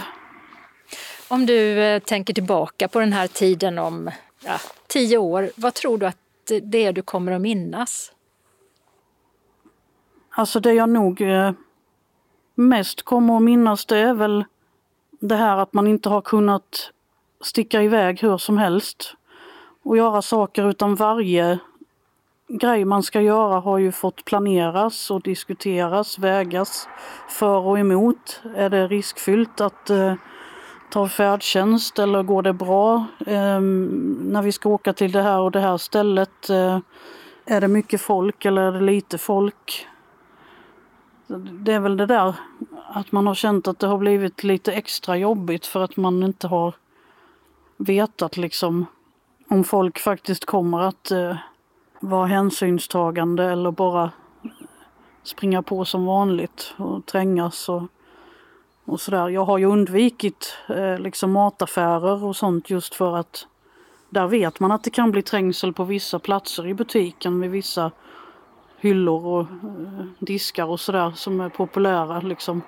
[1.27, 4.11] Om du eh, tänker tillbaka på den här tiden om
[4.45, 6.17] ja, tio år, vad tror du att
[6.63, 8.11] det är du kommer att minnas?
[10.29, 11.51] Alltså det jag nog eh,
[12.55, 14.45] mest kommer att minnas det är väl
[15.19, 16.91] det här att man inte har kunnat
[17.41, 19.15] sticka iväg hur som helst
[19.83, 21.59] och göra saker utan varje
[22.47, 26.87] grej man ska göra har ju fått planeras och diskuteras, vägas
[27.29, 28.41] för och emot.
[28.55, 30.13] Är det riskfyllt att eh,
[30.95, 35.51] tar färdtjänst eller går det bra eh, när vi ska åka till det här och
[35.51, 36.49] det här stället?
[36.49, 36.79] Eh,
[37.45, 39.87] är det mycket folk eller är det lite folk?
[41.63, 42.33] Det är väl det där
[42.87, 46.47] att man har känt att det har blivit lite extra jobbigt för att man inte
[46.47, 46.75] har
[47.77, 48.85] vetat liksom
[49.49, 51.35] om folk faktiskt kommer att eh,
[51.99, 54.11] vara hänsynstagande eller bara
[55.23, 57.83] springa på som vanligt och trängas och,
[58.85, 59.29] och sådär.
[59.29, 63.47] Jag har ju undvikit eh, liksom mataffärer och sånt just för att
[64.09, 67.91] där vet man att det kan bli trängsel på vissa platser i butiken med vissa
[68.77, 72.61] hyllor och eh, diskar och sådär som är populära liksom.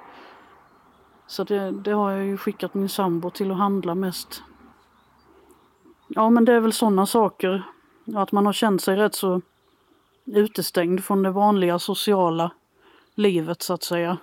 [1.28, 4.44] Så det, det, har jag ju skickat min sambo till att handla mest.
[6.08, 7.64] Ja men det är väl sådana saker.
[8.16, 9.42] Att man har känt sig rätt så
[10.26, 12.52] utestängd från det vanliga sociala
[13.16, 14.18] livet så att säga.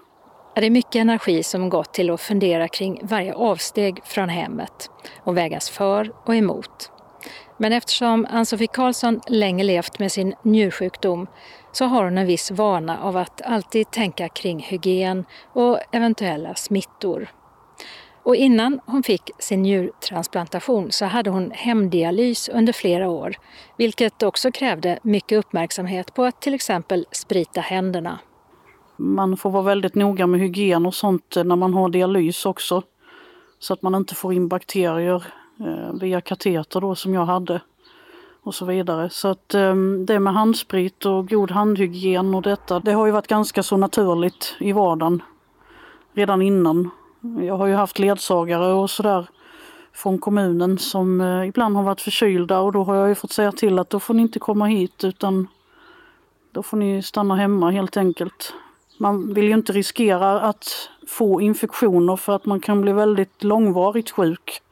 [0.56, 4.90] Det är mycket energi som gått till att fundera kring varje avsteg från hemmet
[5.24, 6.90] och vägas för och emot.
[7.56, 11.26] Men eftersom Ann-Sofie Karlsson länge levt med sin njursjukdom
[11.72, 17.28] så har hon en viss vana av att alltid tänka kring hygien och eventuella smittor.
[18.22, 23.34] Och innan hon fick sin njurtransplantation så hade hon hemdialys under flera år,
[23.76, 28.18] vilket också krävde mycket uppmärksamhet på att till exempel sprita händerna.
[28.96, 32.82] Man får vara väldigt noga med hygien och sånt när man har dialys också.
[33.58, 35.24] Så att man inte får in bakterier
[35.60, 37.60] eh, via kateter då som jag hade
[38.42, 39.10] och så vidare.
[39.10, 43.26] Så att ehm, det med handsprit och god handhygien och detta, det har ju varit
[43.26, 45.22] ganska så naturligt i vardagen
[46.12, 46.90] redan innan.
[47.40, 49.28] Jag har ju haft ledsagare och sådär
[49.92, 53.52] från kommunen som eh, ibland har varit förkylda och då har jag ju fått säga
[53.52, 55.48] till att då får ni inte komma hit utan
[56.52, 58.54] då får ni stanna hemma helt enkelt.
[58.98, 64.10] Man vill ju inte riskera att få infektioner för att man kan bli väldigt långvarigt
[64.10, 64.62] sjuk.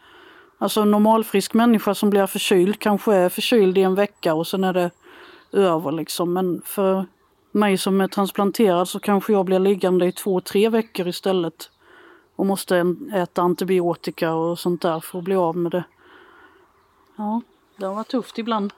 [0.59, 4.65] Alltså en normalfrisk människa som blir förkyld kanske är förkyld i en vecka och sen
[4.65, 4.91] är det
[5.53, 6.33] över liksom.
[6.33, 7.07] Men för
[7.53, 11.71] mig som är transplanterad så kanske jag blir liggande i två, tre veckor istället.
[12.37, 15.85] Och måste äta antibiotika och sånt där för att bli av med det.
[17.17, 17.41] Ja,
[17.77, 18.73] det har varit tufft ibland.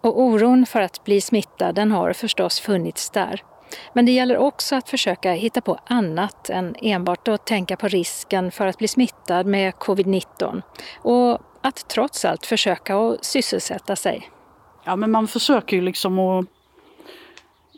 [0.00, 3.42] Och oron för att bli smittad den har förstås funnits där.
[3.92, 8.50] Men det gäller också att försöka hitta på annat än enbart att tänka på risken
[8.50, 10.62] för att bli smittad med covid-19
[10.96, 14.30] och att trots allt försöka att sysselsätta sig.
[14.84, 16.46] Ja, men man försöker ju liksom att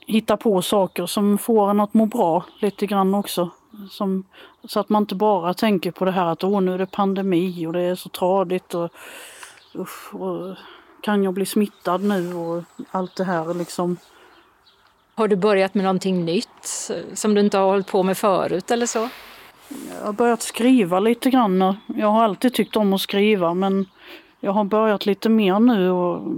[0.06, 3.50] hitta på saker som får en att må bra lite grann också.
[3.90, 4.24] Som,
[4.64, 7.66] så att man inte bara tänker på det här att åh, nu är det pandemi
[7.66, 8.90] och det är så tradigt och,
[9.74, 10.56] usch, och
[11.02, 13.96] kan jag bli smittad nu och allt det här liksom.
[15.16, 18.86] Har du börjat med någonting nytt som du inte har hållit på med förut eller
[18.86, 19.08] så?
[19.98, 21.76] Jag har börjat skriva lite grann.
[21.86, 23.86] Jag har alltid tyckt om att skriva men
[24.40, 26.32] jag har börjat lite mer nu och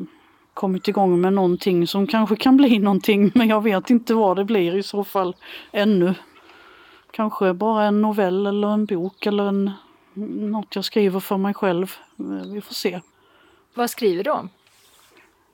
[0.54, 4.44] kommit igång med någonting som kanske kan bli någonting men jag vet inte vad det
[4.44, 5.36] blir i så fall
[5.72, 6.14] ännu.
[7.10, 9.70] Kanske bara en novell eller en bok eller en,
[10.14, 11.94] något jag skriver för mig själv.
[12.52, 13.00] Vi får se.
[13.74, 14.48] Vad skriver du om?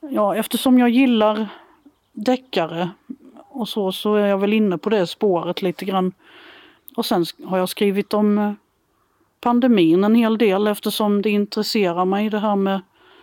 [0.00, 1.48] Ja, eftersom jag gillar
[2.12, 2.90] deckare
[3.48, 6.12] och så, så är jag väl inne på det spåret lite grann.
[6.96, 8.52] Och sen har jag skrivit om eh,
[9.40, 12.80] pandemin en hel del eftersom det intresserar mig det här med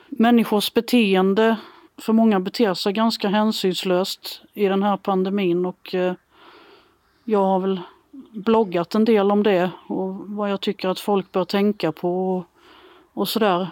[0.10, 1.56] människors beteende.
[1.97, 6.13] För många beter sig ganska hänsynslöst i den här pandemin och eh,
[7.23, 7.82] jag har väl
[8.32, 12.45] bloggat en del om det och vad jag tycker att folk bör tänka på och,
[13.13, 13.67] och sådär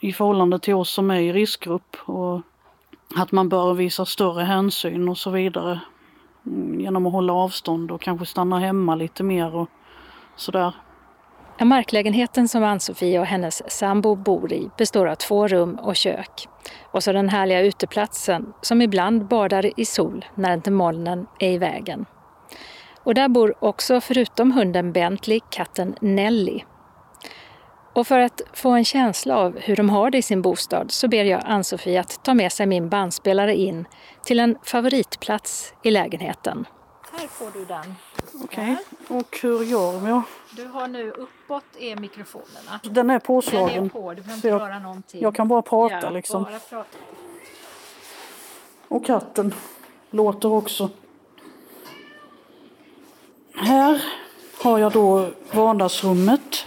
[0.00, 1.96] i förhållande till oss som är i riskgrupp.
[2.00, 2.40] Och
[3.16, 5.80] att man bör visa större hänsyn och så vidare.
[6.46, 9.68] Mm, genom att hålla avstånd och kanske stanna hemma lite mer och
[10.36, 10.72] sådär.
[11.60, 16.48] Marklägenheten som Ann-Sofie och hennes sambo bor i består av två rum och kök.
[16.92, 21.58] Och så den härliga uteplatsen som ibland badar i sol när inte molnen är i
[21.58, 22.06] vägen.
[23.04, 26.62] Och där bor också förutom hunden Bentley katten Nelly
[27.94, 31.08] och för att få en känsla av hur de har det i sin bostad så
[31.08, 33.86] ber jag Ann-Sofie att ta med sig min bandspelare in
[34.24, 36.66] till en favoritplats i lägenheten.
[37.18, 37.94] Här får du den.
[38.44, 38.76] Okej,
[39.08, 40.22] och hur gör jag?
[40.56, 42.80] Du har nu uppåt är mikrofonerna.
[42.82, 43.90] Den är Den är påslagen.
[43.90, 45.22] på, du behöver inte jag- röra någonting.
[45.22, 46.42] Jag kan bara prata ja, liksom.
[46.42, 46.98] Bara prata.
[48.88, 49.54] Och katten
[50.10, 50.90] låter också.
[53.54, 54.02] Här
[54.62, 56.66] har jag då vardagsrummet.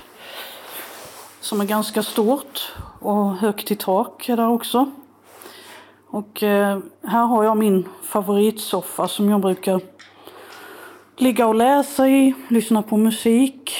[1.48, 4.92] Som är ganska stort och högt i tak är där också.
[6.08, 9.82] Och eh, här har jag min favoritsoffa som jag brukar
[11.18, 13.72] ligga och läsa i, lyssna på musik,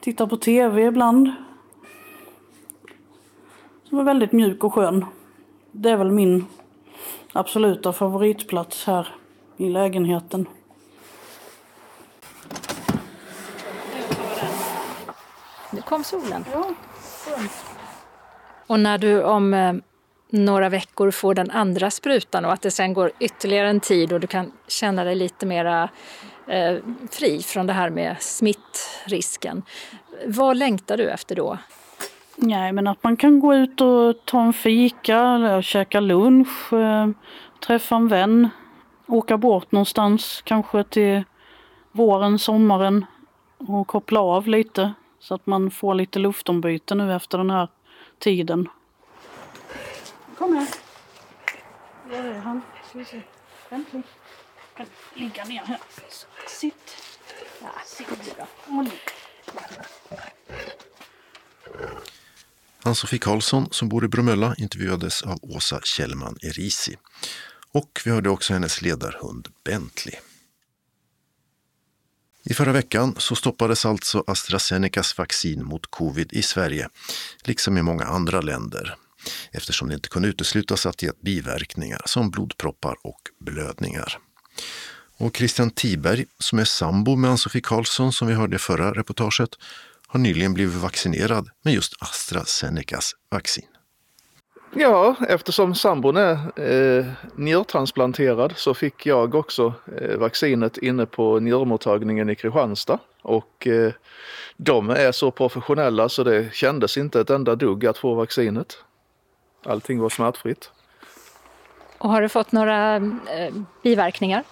[0.00, 1.32] titta på tv ibland.
[3.88, 5.04] Som är väldigt mjuk och skön.
[5.72, 6.46] Det är väl min
[7.32, 9.08] absoluta favoritplats här
[9.56, 10.46] i lägenheten.
[15.90, 16.44] Kom solen.
[18.66, 19.72] Och när du om eh,
[20.28, 24.20] några veckor får den andra sprutan och att det sen går ytterligare en tid och
[24.20, 25.88] du kan känna dig lite mera
[26.46, 26.76] eh,
[27.10, 29.62] fri från det här med smittrisken.
[30.26, 31.58] Vad längtar du efter då?
[32.36, 37.08] Nej, men att man kan gå ut och ta en fika eller käka lunch, eh,
[37.66, 38.48] träffa en vän,
[39.06, 41.24] åka bort någonstans, kanske till
[41.92, 43.04] våren, sommaren
[43.58, 47.68] och koppla av lite så att man får lite luftombyte nu efter den här
[48.18, 48.68] tiden.
[50.38, 50.68] Kom här.
[52.10, 52.60] Där är han?
[52.88, 53.22] Ska vi se.
[53.68, 54.02] Äntligen.
[54.76, 55.78] Kan ligga ner här.
[56.48, 56.96] Sitt.
[57.62, 58.46] Ja, sitt då.
[62.82, 66.96] Ann-Sofie Karlsson som bor i Bromölla intervjuades av Åsa Kjellman Erisi.
[67.72, 70.14] Och vi hörde också hennes ledarhund Bentley.
[72.44, 76.88] I förra veckan så stoppades alltså AstraZenecas vaccin mot covid i Sverige,
[77.44, 78.96] liksom i många andra länder,
[79.52, 84.18] eftersom det inte kunde uteslutas att ge biverkningar som blodproppar och blödningar.
[85.16, 89.50] Och Christian Tiberg, som är sambo med Ann-Sofie Karlsson som vi hörde i förra reportaget,
[90.06, 93.69] har nyligen blivit vaccinerad med just AstraZenecas vaccin.
[94.72, 102.30] Ja, eftersom sambon är eh, njurtransplanterad så fick jag också eh, vaccinet inne på njurmottagningen
[102.30, 102.98] i Kristianstad.
[103.22, 103.92] Och eh,
[104.56, 108.78] de är så professionella så det kändes inte ett enda dugg att få vaccinet.
[109.64, 110.70] Allting var smärtfritt.
[111.98, 114.44] Och har du fått några eh, biverkningar?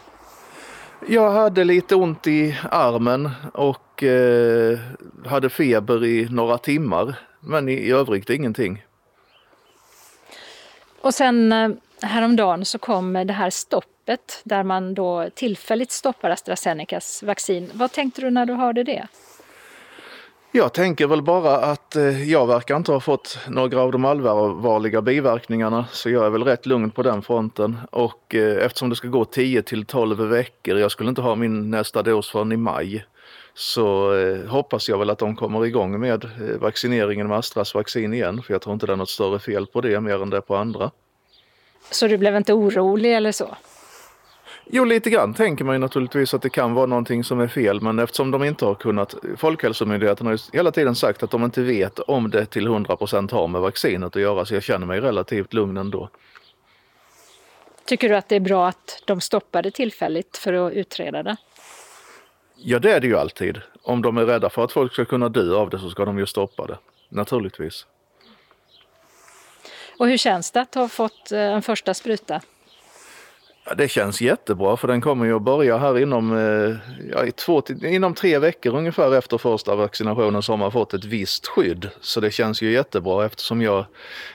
[1.07, 4.78] Jag hade lite ont i armen och eh,
[5.26, 7.18] hade feber i några timmar.
[7.40, 8.85] Men i, i övrigt ingenting.
[11.09, 11.68] Och sen eh,
[12.03, 17.71] häromdagen så kom det här stoppet där man då tillfälligt stoppar AstraZenecas vaccin.
[17.73, 19.07] Vad tänkte du när du hörde det?
[20.53, 25.03] Jag tänker väl bara att eh, jag verkar inte ha fått några av de allvarliga
[25.03, 27.77] biverkningarna så jag är väl rätt lugn på den fronten.
[27.90, 31.71] Och eh, eftersom det ska gå 10 till 12 veckor, jag skulle inte ha min
[31.71, 33.05] nästa dos förrän i maj,
[33.59, 38.14] så eh, hoppas jag väl att de kommer igång med eh, vaccineringen med Astras vaccin
[38.14, 38.42] igen.
[38.42, 40.57] För jag tror inte det är något större fel på det mer än det på
[40.57, 40.90] andra.
[41.90, 43.57] Så du blev inte orolig eller så?
[44.64, 47.81] Jo, lite grann tänker man ju naturligtvis att det kan vara någonting som är fel,
[47.81, 51.62] men eftersom de inte har kunnat, Folkhälsomyndigheten har ju hela tiden sagt att de inte
[51.62, 55.53] vet om det till 100% har med vaccinet att göra, så jag känner mig relativt
[55.53, 56.09] lugn ändå.
[57.85, 61.37] Tycker du att det är bra att de stoppade tillfälligt för att utreda det?
[62.61, 63.61] Ja, det är det ju alltid.
[63.83, 66.18] Om de är rädda för att folk ska kunna dö av det så ska de
[66.18, 66.79] ju stoppa det.
[67.09, 67.87] Naturligtvis.
[69.99, 72.40] Och hur känns det att ha fått eh, en första spruta?
[73.64, 76.77] Ja, det känns jättebra för den kommer ju att börja här inom, eh,
[77.12, 81.05] ja, i två, inom tre veckor ungefär efter första vaccinationen så har man fått ett
[81.05, 81.90] visst skydd.
[82.01, 83.85] Så det känns ju jättebra eftersom jag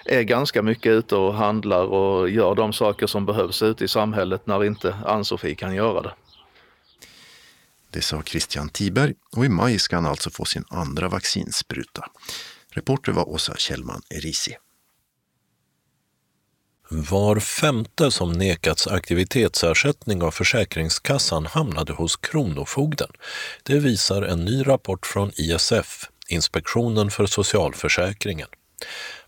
[0.05, 4.47] är ganska mycket ute och handlar och gör de saker som behövs ute i samhället
[4.47, 6.11] när inte Ann-Sofie kan göra det.
[7.93, 12.05] Det sa Christian Tiberg och i maj ska han alltså få sin andra vaccinspruta.
[12.69, 14.57] Reporter var Åsa Kjellman Erisi.
[16.89, 23.09] Var femte som nekats aktivitetsersättning av Försäkringskassan hamnade hos Kronofogden.
[23.63, 28.47] Det visar en ny rapport från ISF, Inspektionen för socialförsäkringen.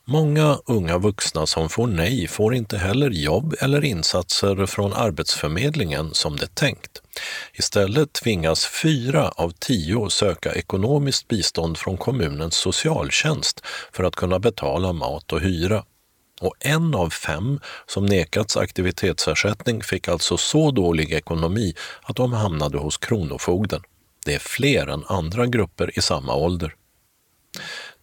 [0.07, 6.35] Många unga vuxna som får nej får inte heller jobb eller insatser från Arbetsförmedlingen som
[6.35, 7.01] det tänkt.
[7.53, 14.93] Istället tvingas fyra av tio söka ekonomiskt bistånd från kommunens socialtjänst för att kunna betala
[14.93, 15.83] mat och hyra.
[16.41, 22.77] Och en av fem som nekats aktivitetsersättning fick alltså så dålig ekonomi att de hamnade
[22.77, 23.81] hos Kronofogden.
[24.25, 26.75] Det är fler än andra grupper i samma ålder.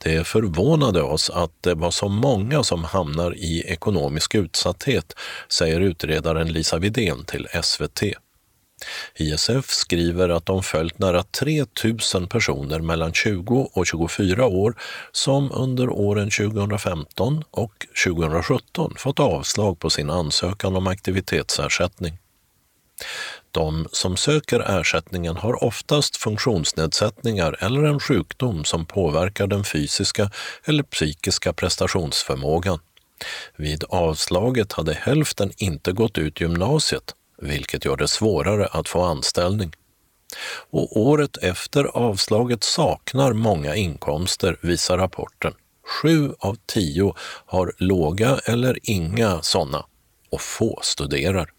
[0.03, 5.15] Det förvånade oss att det var så många som hamnar i ekonomisk utsatthet,
[5.49, 8.03] säger utredaren Lisa Vidén till SVT.
[9.15, 11.65] ISF skriver att de följt nära 3
[12.15, 14.75] 000 personer mellan 20 och 24 år
[15.13, 22.22] som under åren 2015 och 2017 fått avslag på sin ansökan om aktivitetsersättning.
[23.51, 30.31] De som söker ersättningen har oftast funktionsnedsättningar eller en sjukdom som påverkar den fysiska
[30.65, 32.79] eller psykiska prestationsförmågan.
[33.57, 39.73] Vid avslaget hade hälften inte gått ut gymnasiet, vilket gör det svårare att få anställning.
[40.71, 45.55] Och året efter avslaget saknar många inkomster, visar rapporten.
[45.87, 47.15] Sju av tio
[47.47, 49.87] har låga eller inga sådana
[50.31, 51.51] och få studerar.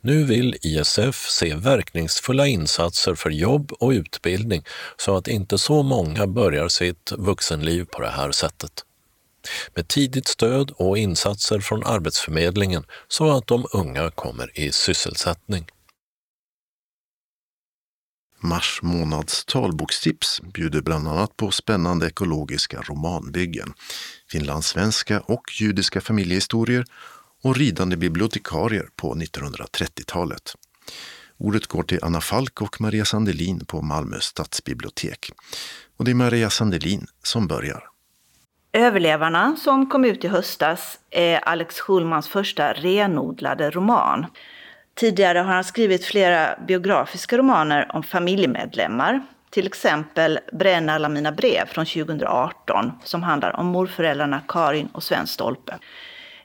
[0.00, 4.64] Nu vill ISF se verkningsfulla insatser för jobb och utbildning
[4.96, 8.84] så att inte så många börjar sitt vuxenliv på det här sättet.
[9.74, 15.66] Med tidigt stöd och insatser från Arbetsförmedlingen så att de unga kommer i sysselsättning.
[18.44, 23.74] Mars månads talbokstips bjuder bland annat på spännande ekologiska romanbyggen,
[24.30, 26.84] finlandssvenska och judiska familjehistorier
[27.44, 30.54] och ridande bibliotekarier på 1930-talet.
[31.38, 35.30] Ordet går till Anna Falk och Maria Sandelin på Malmö stadsbibliotek.
[35.96, 37.84] Och det är Maria Sandelin som börjar.
[38.72, 44.26] Överlevarna, som kom ut i höstas, är Alex Schulmans första renodlade roman.
[44.94, 49.26] Tidigare har han skrivit flera biografiska romaner om familjemedlemmar.
[49.50, 55.26] Till exempel Bränn alla mina brev från 2018 som handlar om morföräldrarna Karin och Sven
[55.26, 55.78] Stolpe.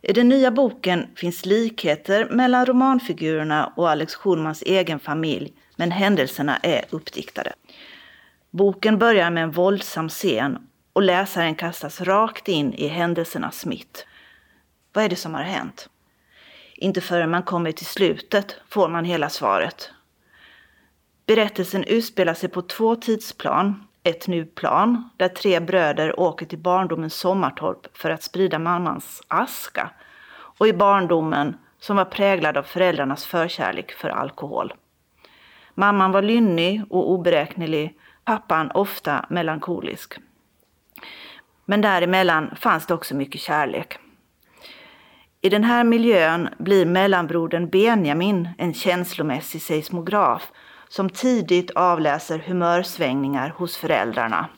[0.01, 6.57] I den nya boken finns likheter mellan romanfigurerna och Alex Schulmans egen familj, men händelserna
[6.57, 7.53] är uppdiktade.
[8.51, 10.57] Boken börjar med en våldsam scen
[10.93, 14.05] och läsaren kastas rakt in i händelsernas mitt.
[14.93, 15.89] Vad är det som har hänt?
[16.75, 19.91] Inte förrän man kommer till slutet får man hela svaret.
[21.25, 27.97] Berättelsen utspelar sig på två tidsplan ett nu-plan där tre bröder åker till barndomens sommartorp
[27.97, 29.89] för att sprida mammans aska.
[30.31, 34.73] Och i barndomen som var präglad av föräldrarnas förkärlek för alkohol.
[35.73, 40.13] Mamman var lynnig och oberäknelig, pappan ofta melankolisk.
[41.65, 43.99] Men däremellan fanns det också mycket kärlek.
[45.41, 50.51] I den här miljön blir mellanbrodern Benjamin en känslomässig seismograf
[50.89, 54.49] som tidigt avläser humörsvängningar hos föräldrarna.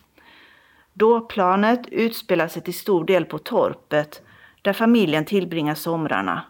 [0.93, 4.21] Dåplanet utspelar sig till stor del på torpet
[4.61, 6.45] där familjen tillbringar somrarna.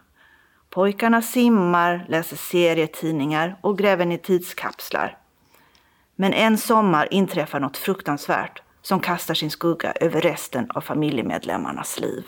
[0.70, 5.18] Pojkarna simmar, läser serietidningar och gräver ner tidskapslar.
[6.16, 12.24] Men en sommar inträffar något fruktansvärt som kastar sin skugga över resten av familjemedlemmarnas liv.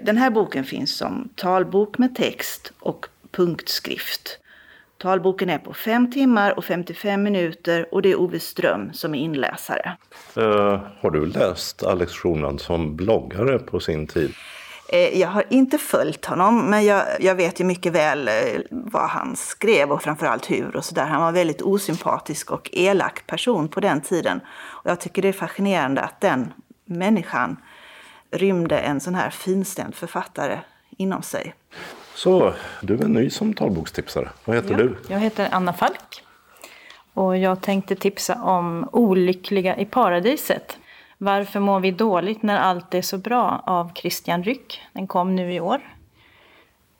[0.00, 4.38] Den här boken finns som talbok med text och punktskrift.
[4.98, 9.18] Talboken är på 5 timmar och 55 minuter och det är Ove Ström som är
[9.18, 9.96] inläsare.
[10.36, 14.34] Uh, har du läst Alex Schulman som bloggare på sin tid?
[14.92, 19.08] Uh, jag har inte följt honom, men jag, jag vet ju mycket väl uh, vad
[19.08, 21.06] han skrev och framförallt hur och sådär.
[21.06, 24.40] Han var en väldigt osympatisk och elak person på den tiden.
[24.60, 26.52] Och jag tycker det är fascinerande att den
[26.84, 27.56] människan
[28.30, 30.58] rymde en sån här finstämd författare
[30.90, 31.54] inom sig.
[32.18, 34.28] Så, du är ny som talbokstipsare.
[34.44, 34.96] Vad heter ja, du?
[35.08, 36.24] Jag heter Anna Falk.
[37.14, 40.78] Och jag tänkte tipsa om Olyckliga i paradiset.
[41.18, 43.62] Varför mår vi dåligt när allt är så bra?
[43.66, 44.80] av Christian Ryck.
[44.92, 45.80] Den kom nu i år.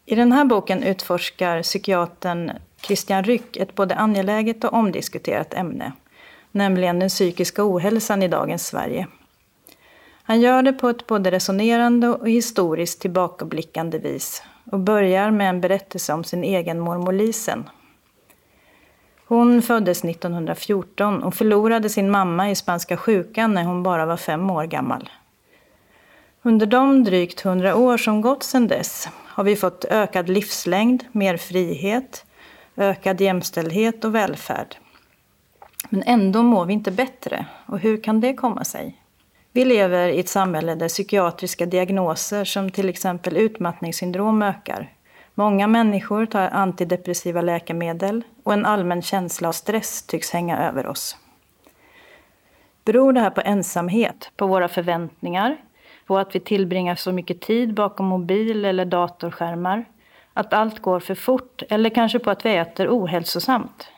[0.07, 5.93] I den här boken utforskar psykiatern Christian Ryck ett både angeläget och omdiskuterat ämne,
[6.53, 9.07] nämligen den psykiska ohälsan i dagens Sverige.
[10.23, 14.43] Han gör det på ett både resonerande och historiskt tillbakablickande vis
[14.73, 17.71] och börjar med en berättelse om sin egen mormor Lisen.
[19.27, 24.51] Hon föddes 1914 och förlorade sin mamma i spanska sjukan när hon bara var fem
[24.51, 25.11] år gammal.
[26.43, 31.37] Under de drygt hundra år som gått sedan dess har vi fått ökad livslängd, mer
[31.37, 32.25] frihet,
[32.77, 34.77] ökad jämställdhet och välfärd.
[35.89, 37.47] Men ändå mår vi inte bättre.
[37.67, 38.97] Och hur kan det komma sig?
[39.53, 44.93] Vi lever i ett samhälle där psykiatriska diagnoser som till exempel utmattningssyndrom ökar.
[45.35, 51.17] Många människor tar antidepressiva läkemedel och en allmän känsla av stress tycks hänga över oss.
[52.85, 55.57] Beror det här på ensamhet, på våra förväntningar,
[56.07, 59.85] på att vi tillbringar så mycket tid bakom mobil eller datorskärmar,
[60.35, 63.89] att allt går för fort eller kanske på att vi äter ohälsosamt?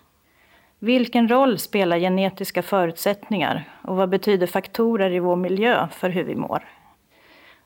[0.82, 6.34] Vilken roll spelar genetiska förutsättningar och vad betyder faktorer i vår miljö för hur vi
[6.34, 6.64] mår?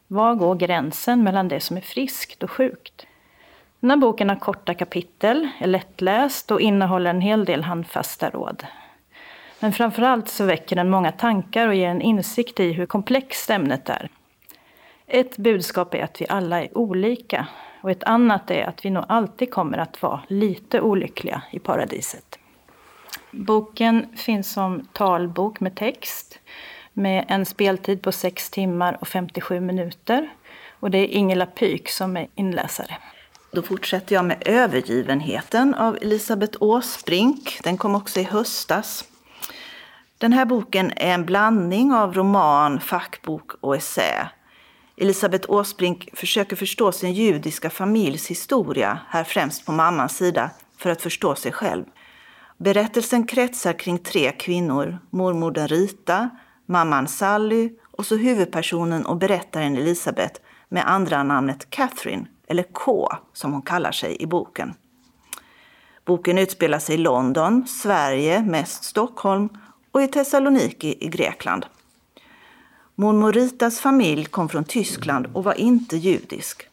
[0.07, 3.07] Var går gränsen mellan det som är friskt och sjukt?
[3.81, 8.67] Den här boken har korta kapitel, är lättläst och innehåller en hel del handfasta råd.
[9.61, 13.89] Men framförallt så väcker den många tankar och ger en insikt i hur komplext ämnet
[13.89, 14.09] är.
[15.07, 17.47] Ett budskap är att vi alla är olika
[17.81, 22.39] och ett annat är att vi nog alltid kommer att vara lite olyckliga i paradiset.
[23.31, 26.39] Boken finns som talbok med text
[26.93, 30.29] med en speltid på 6 timmar och 57 minuter.
[30.81, 32.97] Och det är Ingela Pyk som är inläsare.
[33.53, 37.61] Då fortsätter jag med Övergivenheten av Elisabeth Åsbrink.
[37.63, 39.05] Den kom också i höstas.
[40.19, 44.31] Den här boken är en blandning av roman, fackbok och essä.
[44.97, 51.03] Elisabeth Åsbrink försöker förstå sin judiska familjs historia, här främst på mammans sida, för att
[51.03, 51.85] förstå sig själv.
[52.65, 56.31] Berättelsen kretsar kring tre kvinnor, mormodern Rita,
[56.67, 63.53] mamman Sally och så huvudpersonen och berättaren Elisabeth med andra namnet Catherine, eller K som
[63.53, 64.75] hon kallar sig i boken.
[66.05, 69.49] Boken utspelar sig i London, Sverige, mest Stockholm
[69.91, 71.67] och i Thessaloniki i Grekland.
[72.95, 76.69] Mormor Ritas familj kom från Tyskland och var inte judisk.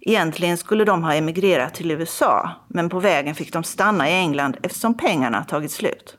[0.00, 4.56] Egentligen skulle de ha emigrerat till USA, men på vägen fick de stanna i England
[4.62, 6.16] eftersom pengarna tagit slut.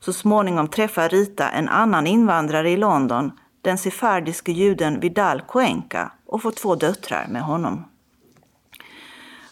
[0.00, 6.42] Så småningom träffar Rita en annan invandrare i London, den sefardiske juden Vidal Cuenca, och
[6.42, 7.84] får två döttrar med honom.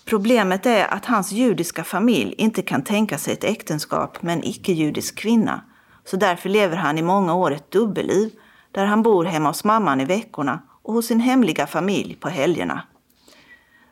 [0.04, 5.18] Problemet är att hans judiska familj inte kan tänka sig ett äktenskap med en icke-judisk
[5.18, 5.60] kvinna,
[6.04, 8.30] så därför lever han i många år ett dubbelliv
[8.72, 12.82] där han bor hemma hos mamman i veckorna och hos sin hemliga familj på helgerna.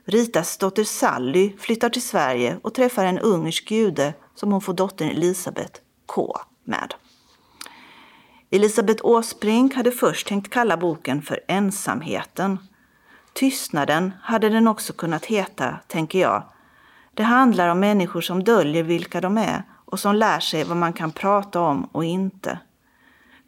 [0.08, 5.08] Ritas dotter Sally flyttar till Sverige och träffar en ungersk jude som hon får dottern
[5.08, 6.94] Elisabeth K med.
[8.50, 12.58] Elisabeth Åsbrink hade först tänkt kalla boken för Ensamheten.
[13.32, 16.42] Tystnaden hade den också kunnat heta, tänker jag.
[17.14, 20.92] Det handlar om människor som döljer vilka de är och som lär sig vad man
[20.92, 22.58] kan prata om och inte.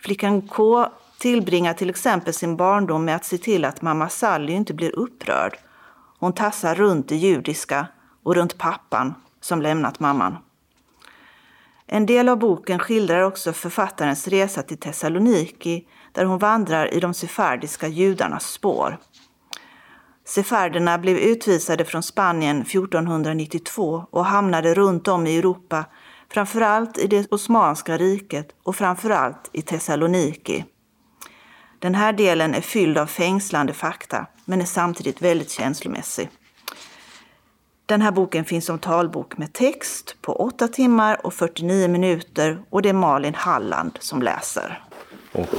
[0.03, 0.87] Flickan K
[1.19, 5.59] tillbringar till exempel sin barndom med att se till att mamma Sally inte blir upprörd.
[6.19, 7.87] Hon tassar runt det judiska
[8.23, 10.37] och runt pappan som lämnat mamman.
[11.87, 17.15] En del av boken skildrar också författarens resa till Thessaloniki där hon vandrar i de
[17.15, 18.99] sefardiska judarnas spår.
[20.25, 25.85] Sefarderna blev utvisade från Spanien 1492 och hamnade runt om i Europa,
[26.29, 30.65] framförallt i det Osmanska riket och framförallt i Thessaloniki.
[31.79, 36.29] Den här delen är fylld av fängslande fakta, men är samtidigt väldigt känslomässig.
[37.87, 42.83] Den här boken finns som talbok med text på 8 timmar och 49 minuter och
[42.83, 44.85] det är Malin Halland som läser.
[45.33, 45.55] Och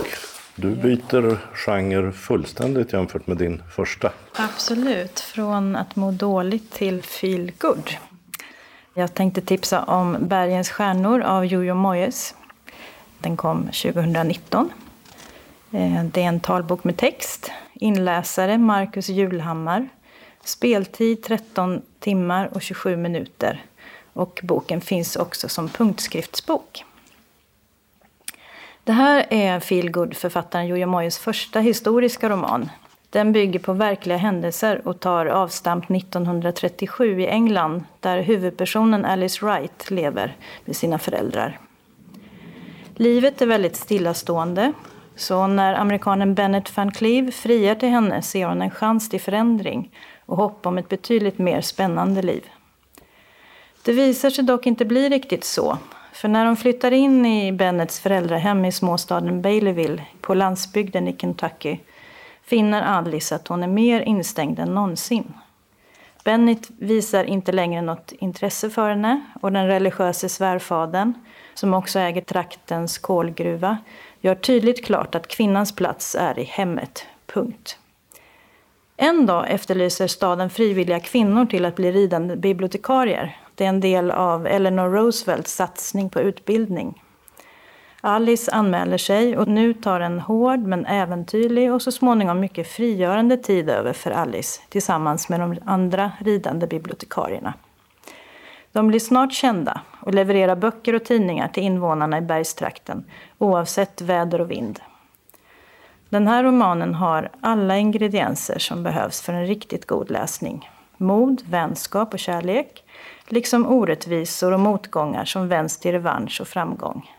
[0.55, 4.11] du byter genre fullständigt jämfört med din första.
[4.36, 7.91] Absolut, från att må dåligt till feel good.
[8.93, 12.36] Jag tänkte tipsa om Bergens stjärnor av Jojo Moyes.
[13.20, 14.70] Den kom 2019.
[15.72, 17.51] Eh, det är en talbok med text.
[17.74, 19.89] Inläsare Marcus Julhammar.
[20.43, 23.63] Speltid 13 timmar och 27 minuter.
[24.13, 26.86] Och boken finns också som punktskriftsbok.
[28.84, 32.70] Det här är feelgood-författaren Jojo Moyes första historiska roman.
[33.09, 39.91] Den bygger på verkliga händelser och tar avstamp 1937 i England där huvudpersonen Alice Wright
[39.91, 41.59] lever med sina föräldrar.
[42.95, 44.74] Livet är väldigt stillastående
[45.20, 49.91] så när amerikanen Bennett van Cleve friar till henne ser hon en chans till förändring
[50.26, 52.45] och hopp om ett betydligt mer spännande liv.
[53.84, 55.78] Det visar sig dock inte bli riktigt så.
[56.13, 61.78] För när de flyttar in i Bennets föräldrahem i småstaden Baileyville på landsbygden i Kentucky
[62.43, 65.34] finner Alice att hon är mer instängd än någonsin.
[66.24, 71.13] Bennett visar inte längre något intresse för henne och den religiöse svärfadern,
[71.53, 73.78] som också äger traktens kolgruva,
[74.22, 77.05] gör tydligt klart att kvinnans plats är i hemmet.
[77.26, 77.78] Punkt.
[78.97, 83.38] En dag efterlyser staden frivilliga kvinnor till att bli ridande bibliotekarier.
[83.55, 87.01] Det är en del av Eleanor Roosevelts satsning på utbildning.
[88.01, 93.38] Alice anmäler sig och nu tar en hård men äventyrlig och så småningom mycket frigörande
[93.38, 97.53] tid över för Alice tillsammans med de andra ridande bibliotekarierna.
[98.72, 103.03] De blir snart kända och levererar böcker och tidningar till invånarna i bergstrakten
[103.38, 104.80] oavsett väder och vind.
[106.10, 110.70] Den här romanen har alla ingredienser som behövs för en riktigt god läsning.
[110.97, 112.84] Mod, vänskap och kärlek,
[113.28, 117.12] liksom orättvisor och motgångar som vänds till revansch och framgång.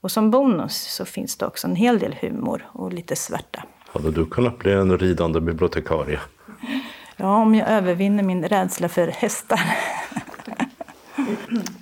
[0.00, 3.64] Och som bonus så finns det också en hel del humor och lite svärta.
[3.92, 6.20] Hade du kunnat bli en ridande bibliotekarie?
[7.16, 9.60] Ja, om jag övervinner min rädsla för hästar.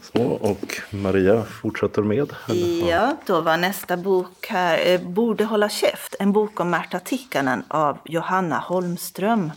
[0.02, 2.32] Så, och Maria fortsätter med?
[2.48, 2.90] Eller?
[2.90, 7.64] Ja, då var nästa bok här eh, Borde hålla käft, en bok om Märta Tikkanen
[7.68, 9.52] av Johanna Holmström.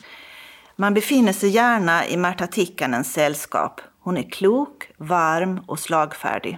[0.75, 3.81] Man befinner sig gärna i Märta Tikkanens sällskap.
[3.99, 6.57] Hon är klok, varm och slagfärdig.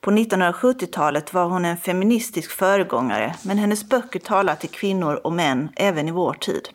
[0.00, 5.68] På 1970-talet var hon en feministisk föregångare, men hennes böcker talar till kvinnor och män
[5.76, 6.68] även i vår tid.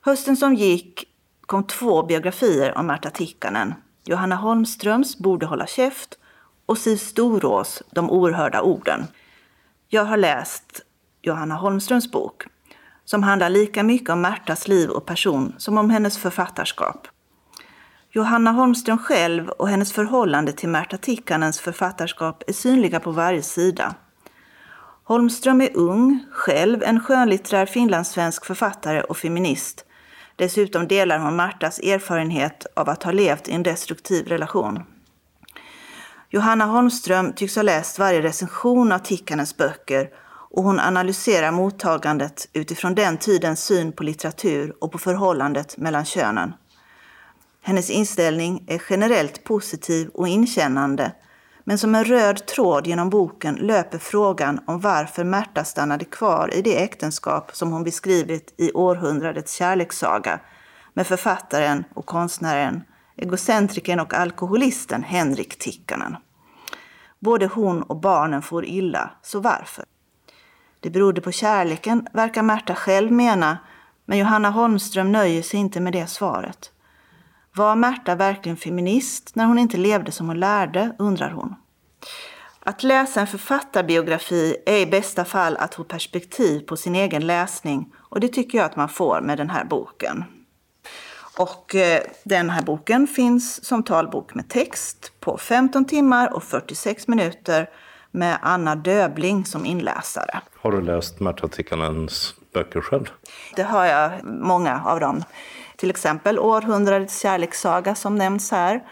[0.00, 1.04] Hösten som gick
[1.40, 3.74] kom två biografier om Märta Tikkanen.
[4.04, 6.18] Johanna Holmströms Borde hålla käft
[6.66, 9.06] och Siv Storås De oerhörda orden.
[9.88, 10.80] Jag har läst
[11.22, 12.46] Johanna Holmströms bok
[13.04, 17.08] som handlar lika mycket om Märtas liv och person som om hennes författarskap.
[18.10, 23.94] Johanna Holmström själv och hennes förhållande till Märta Tikkanens författarskap är synliga på varje sida.
[25.04, 29.84] Holmström är ung, själv en skönlitterär finlandssvensk författare och feminist.
[30.36, 34.82] Dessutom delar hon Martas erfarenhet av att ha levt i en destruktiv relation.
[36.30, 40.08] Johanna Holmström tycks ha läst varje recension av Tikkanens böcker
[40.50, 46.52] och hon analyserar mottagandet utifrån den tidens syn på litteratur och på förhållandet mellan könen.
[47.62, 51.12] Hennes inställning är generellt positiv och inkännande
[51.64, 56.62] men som en röd tråd genom boken löper frågan om varför Märta stannade kvar i
[56.62, 60.40] det äktenskap som hon beskrivit i århundradets kärlekssaga
[60.94, 62.82] med författaren och konstnären,
[63.16, 66.16] egocentrikern och alkoholisten Henrik Tikkanen.
[67.18, 69.84] Både hon och barnen får illa, så varför?
[70.80, 73.58] Det berodde på kärleken, verkar Märta själv mena,
[74.04, 76.71] men Johanna Holmström nöjer sig inte med det svaret.
[77.54, 81.54] Var Märta verkligen feminist när hon inte levde som hon lärde, undrar hon.
[82.60, 87.92] Att läsa en författarbiografi är i bästa fall att få perspektiv på sin egen läsning
[87.96, 90.24] och det tycker jag att man får med den här boken.
[91.38, 97.08] Och eh, den här boken finns som talbok med text på 15 timmar och 46
[97.08, 97.70] minuter
[98.10, 100.40] med Anna Döbling som inläsare.
[100.56, 103.10] Har du läst Märta Tikkanens böcker själv?
[103.56, 105.24] Det har jag, många av dem.
[105.82, 108.82] Till exempel Århundradets kärlekssaga som nämns här.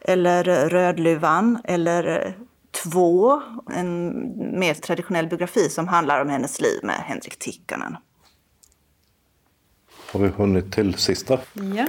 [0.00, 2.34] Eller Rödluvan eller
[2.82, 3.42] Två,
[3.74, 4.12] en
[4.58, 7.96] mer traditionell biografi som handlar om hennes liv med Henrik Tikkanen.
[10.12, 11.38] Har vi hunnit till sista?
[11.52, 11.86] Ja.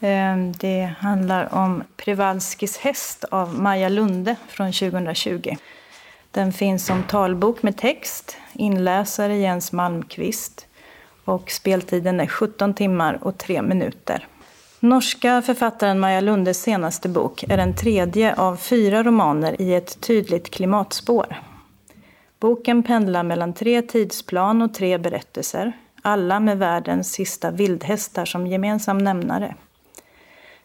[0.00, 5.56] Ehm, det handlar om Privalskis häst av Maja Lunde från 2020.
[6.30, 10.67] Den finns som talbok med text, inläsare Jens Malmqvist
[11.28, 14.26] och speltiden är 17 timmar och 3 minuter.
[14.80, 20.50] Norska författaren Maja Lundes senaste bok är den tredje av fyra romaner i ett tydligt
[20.50, 21.36] klimatspår.
[22.40, 25.72] Boken pendlar mellan tre tidsplan och tre berättelser,
[26.02, 29.54] alla med världens sista vildhästar som gemensam nämnare.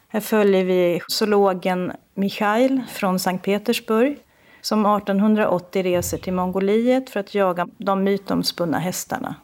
[0.07, 4.17] Här följer vi zoologen Michail från Sankt Petersburg
[4.61, 9.35] som 1880 reser till Mongoliet för att jaga de mytomspunna hästarna.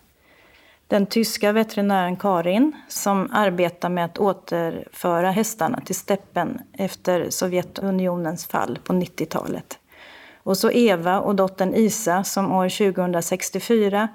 [0.89, 8.79] Den tyska veterinären Karin som arbetar med att återföra hästarna till steppen efter Sovjetunionens fall
[8.83, 9.79] på 90-talet.
[10.43, 14.07] Och så Eva och dottern Isa som år 2064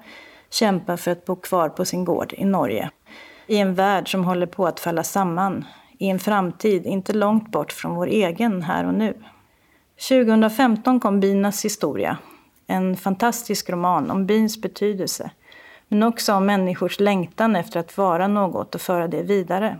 [0.49, 2.89] kämpar för att bo kvar på sin gård i Norge.
[3.47, 5.65] I en värld som håller på att falla samman.
[5.97, 9.13] I en framtid inte långt bort från vår egen här och nu.
[10.09, 12.17] 2015 kom Binas historia.
[12.67, 15.31] En fantastisk roman om bins betydelse
[15.87, 19.77] men också om människors längtan efter att vara något och föra det vidare.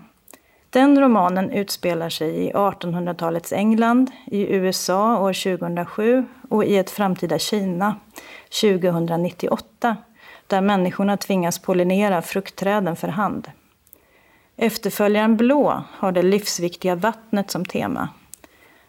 [0.69, 7.39] Den romanen utspelar sig i 1800-talets England, i USA år 2007 och i ett framtida
[7.39, 7.95] Kina
[8.61, 9.97] 2098
[10.47, 13.51] där människorna tvingas pollinera fruktträden för hand.
[14.57, 18.09] Efterföljaren Blå har det livsviktiga vattnet som tema.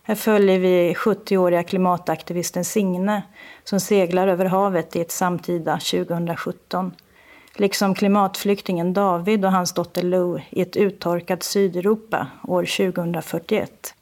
[0.02, 3.22] Här följer vi 70-åriga klimataktivisten Signe
[3.64, 6.92] som seglar över havet i ett samtida 2017
[7.58, 13.94] liksom klimatflyktingen David och hans dotter Lou i ett uttorkat Sydeuropa år 2041.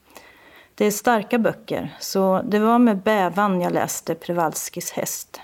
[0.75, 5.41] Det är starka böcker, så det var med bävan jag läste Przewalskis häst.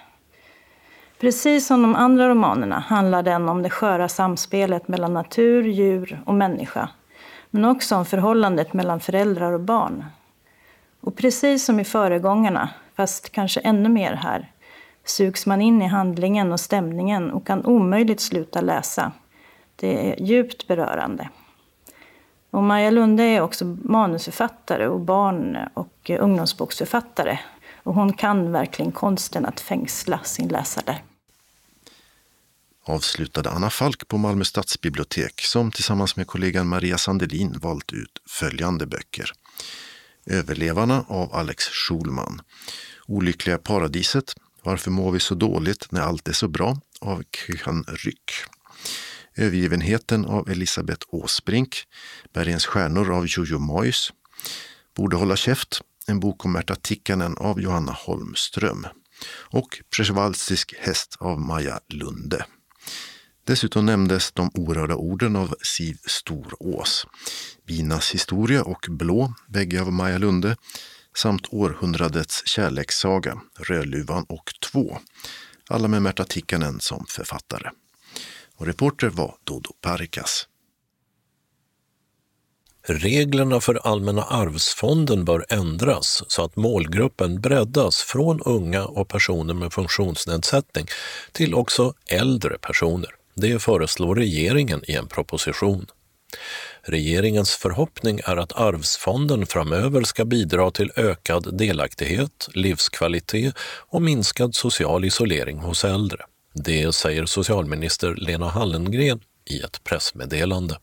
[1.20, 6.34] Precis som de andra romanerna handlar den om det sköra samspelet mellan natur, djur och
[6.34, 6.88] människa.
[7.50, 10.04] Men också om förhållandet mellan föräldrar och barn.
[11.00, 14.50] Och precis som i föregångarna, fast kanske ännu mer här,
[15.04, 19.12] sugs man in i handlingen och stämningen och kan omöjligt sluta läsa.
[19.76, 21.28] Det är djupt berörande.
[22.50, 27.38] Och Maja Lunde är också manusförfattare och barn och ungdomsboksförfattare.
[27.82, 30.98] Och hon kan verkligen konsten att fängsla sin läsare.
[32.84, 38.86] avslutade Anna Falk på Malmö stadsbibliotek som tillsammans med kollegan Maria Sandelin valt ut följande
[38.86, 39.32] böcker.
[40.26, 42.42] Överlevarna av Alex Schulman.
[43.06, 44.34] Olyckliga paradiset.
[44.62, 46.80] Varför mår vi så dåligt när allt är så bra?
[47.00, 48.30] av Kyhan Ryck.
[49.36, 51.84] Övergivenheten av Elisabeth Åsbrink.
[52.32, 54.12] Bergens stjärnor av Jojo Moyes.
[54.96, 55.80] Borde hålla käft.
[56.06, 58.86] En bok om Märta Tikkanen av Johanna Holmström.
[59.32, 62.44] Och Przewalskisk häst av Maja Lunde.
[63.44, 67.06] Dessutom nämndes De orörda orden av Siv Storås,
[67.66, 70.56] Binas historia och Blå, bägge av Maja Lunde,
[71.16, 74.98] samt Århundradets kärlekssaga, Rödluvan och två,
[75.68, 77.70] alla med Märta Tikkanen som författare.
[78.56, 80.46] Och reporter var Dodo Parikas.
[82.82, 89.72] Reglerna för Allmänna arvsfonden bör ändras så att målgruppen breddas från unga och personer med
[89.72, 90.86] funktionsnedsättning
[91.32, 93.10] till också äldre personer.
[93.34, 95.86] Det föreslår regeringen i en proposition.
[96.82, 103.54] Regeringens förhoppning är att arvsfonden framöver ska bidra till ökad delaktighet, livskvalitet
[103.88, 106.18] och minskad social isolering hos äldre.
[106.54, 109.20] Det säger socialminister Lena Hallengren
[109.50, 110.76] i ett pressmeddelande.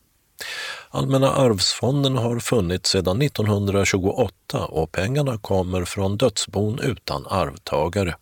[0.90, 8.14] Allmänna arvsfonden har funnits sedan 1928 och pengarna kommer från dödsbon utan arvtagare.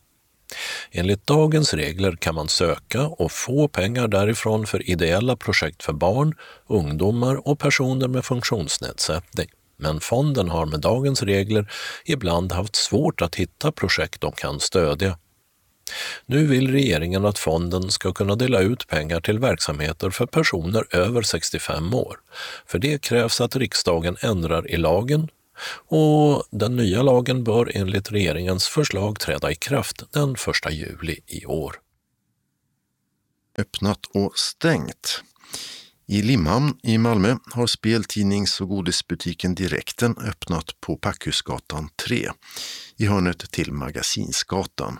[0.90, 6.34] Enligt dagens regler kan man söka och få pengar därifrån för ideella projekt för barn,
[6.66, 9.48] ungdomar och personer med funktionsnedsättning.
[9.78, 11.72] Men fonden har med dagens regler
[12.04, 15.18] ibland haft svårt att hitta projekt de kan stödja.
[16.26, 21.22] Nu vill regeringen att fonden ska kunna dela ut pengar till verksamheter för personer över
[21.22, 22.16] 65 år.
[22.66, 25.28] För det krävs att riksdagen ändrar i lagen
[25.88, 30.32] och den nya lagen bör enligt regeringens förslag träda i kraft den
[30.66, 31.76] 1 juli i år.
[33.58, 35.22] Öppnat och stängt.
[36.08, 42.30] I Limhamn i Malmö har speltidnings och godisbutiken Direkten öppnat på Packhusgatan 3
[42.96, 44.98] i hörnet till Magasinsgatan.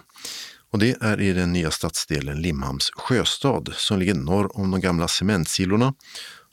[0.71, 5.09] Och det är i den nya stadsdelen Limhamns sjöstad som ligger norr om de gamla
[5.09, 5.95] cementsilorna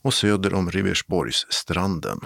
[0.02, 2.20] och söder om Ribersborgsstranden.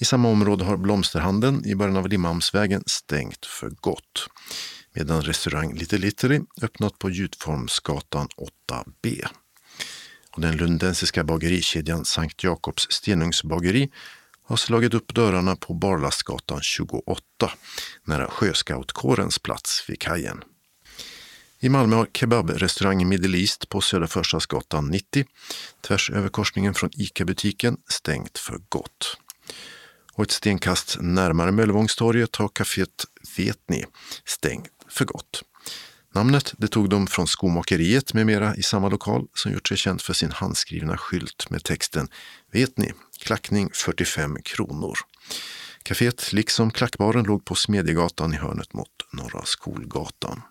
[0.00, 4.28] I samma område har blomsterhandeln i början av Limhamnsvägen stängt för gott.
[4.92, 8.28] Medan restaurang Little Littery öppnat på Gjutformsgatan
[8.70, 9.26] 8B.
[10.32, 13.90] Och den lundensiska bagerikedjan Sankt Jakobs Stenungsbageri
[14.44, 17.22] har slagit upp dörrarna på Barlastgatan 28
[18.04, 20.40] nära Sjöscoutkårens plats vid kajen.
[21.60, 25.24] I Malmö har kebabrestaurang Middle East på Södra Förstadsgatan 90
[25.80, 29.18] tvärs över korsningen från ICA-butiken stängt för gott
[30.18, 33.04] och ett stenkast närmare Möllevångstorget har kaféet
[33.36, 33.84] Vetni
[34.24, 35.42] stängt för gott.
[36.14, 40.02] Namnet det tog de från Skomakeriet med mera i samma lokal som gjort sig känt
[40.02, 42.08] för sin handskrivna skylt med texten
[42.52, 42.92] Vet ni?
[43.20, 44.98] Klackning 45 kronor.
[45.82, 50.42] Caféet, liksom klackbaren, låg på Smedjegatan i hörnet mot Norra Skolgatan.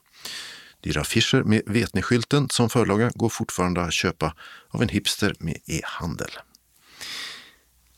[0.83, 4.35] Dyra affischer med Vetni-skylten som förlaga går fortfarande att köpa
[4.69, 6.31] av en hipster med e-handel.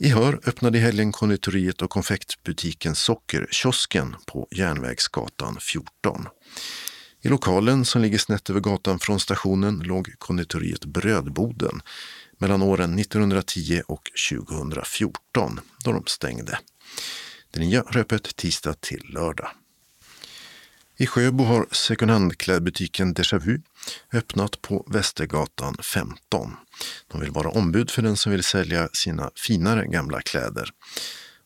[0.02, 6.28] I Hör öppnade i helgen konditoriet och konfektbutiken Sockerkiosken på Järnvägsgatan 14.
[7.22, 11.82] I lokalen som ligger snett över gatan från stationen låg konditoriet Brödboden
[12.38, 16.60] mellan åren 1910 och 2014 då de stängde.
[17.52, 19.50] Det nya har öppet tisdag till lördag.
[21.02, 23.62] I Sjöbo har second hand-klädbutiken Déjà Vu
[24.14, 26.56] öppnat på Västergatan 15.
[27.08, 30.70] De vill vara ombud för den som vill sälja sina finare gamla kläder.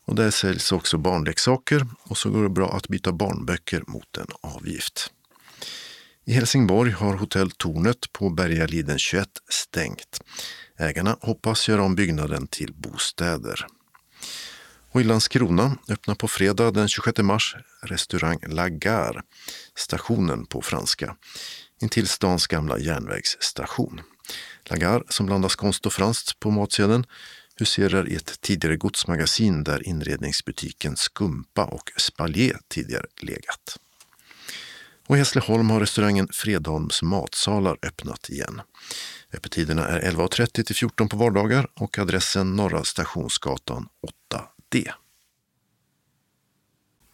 [0.05, 4.27] Och där säljs också barnleksaker och så går det bra att byta barnböcker mot en
[4.41, 5.11] avgift.
[6.25, 10.23] I Helsingborg har hotell Tornet på Bergaliden 21 stängt.
[10.77, 13.65] Ägarna hoppas göra om byggnaden till bostäder.
[14.93, 19.21] Och i Landskrona öppnar på fredag den 26 mars restaurang La Gare,
[19.75, 21.15] stationen på franska,
[21.81, 24.01] intill stans gamla järnvägsstation.
[24.65, 27.05] La Gare, som blandar skånskt och franskt på matsedeln,
[27.55, 33.77] huserar i ett tidigare godsmagasin där inredningsbutiken Skumpa och Spalier tidigare legat.
[35.07, 38.61] Och i Hässleholm har restaurangen Fredholms matsalar öppnat igen.
[39.33, 43.87] Öppettiderna är 11.30 till 14 på vardagar och adressen Norra Stationsgatan
[44.31, 44.93] 8 det.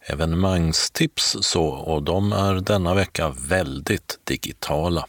[0.06, 5.06] Evenemangstips så, och de är denna vecka väldigt digitala.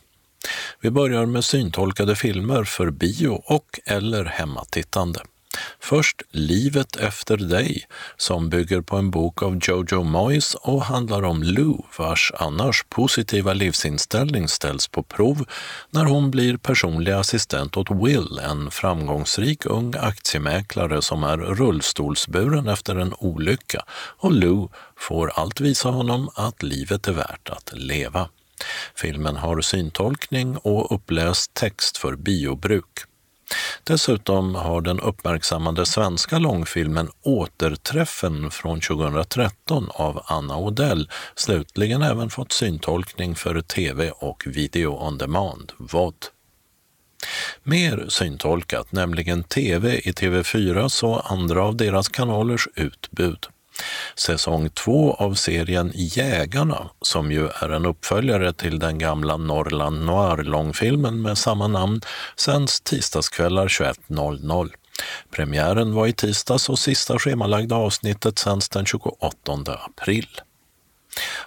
[0.79, 5.19] Vi börjar med syntolkade filmer för bio och eller hemmatittande.
[5.79, 7.87] Först Livet efter dig,
[8.17, 13.53] som bygger på en bok av Jojo Moyes och handlar om Lou, vars annars positiva
[13.53, 15.45] livsinställning ställs på prov
[15.89, 22.95] när hon blir personlig assistent åt Will, en framgångsrik ung aktiemäklare som är rullstolsburen efter
[22.95, 28.29] en olycka och Lou får allt visa honom att livet är värt att leva.
[28.95, 33.10] Filmen har syntolkning och uppläst text för biobruk.
[33.83, 42.51] Dessutom har den uppmärksammade svenska långfilmen Återträffen från 2013 av Anna Odell slutligen även fått
[42.51, 46.25] syntolkning för tv och video on demand, VOD.
[47.63, 53.47] Mer syntolkat, nämligen tv i TV4 och andra av deras kanalers utbud.
[54.15, 61.21] Säsong två av serien Jägarna, som ju är en uppföljare till den gamla Norrland Noir-långfilmen
[61.21, 62.01] med samma namn,
[62.35, 64.69] sänds tisdagskvällar 21.00.
[65.35, 69.29] Premiären var i tisdags och sista schemalagda avsnittet sänds den 28
[69.65, 70.27] april.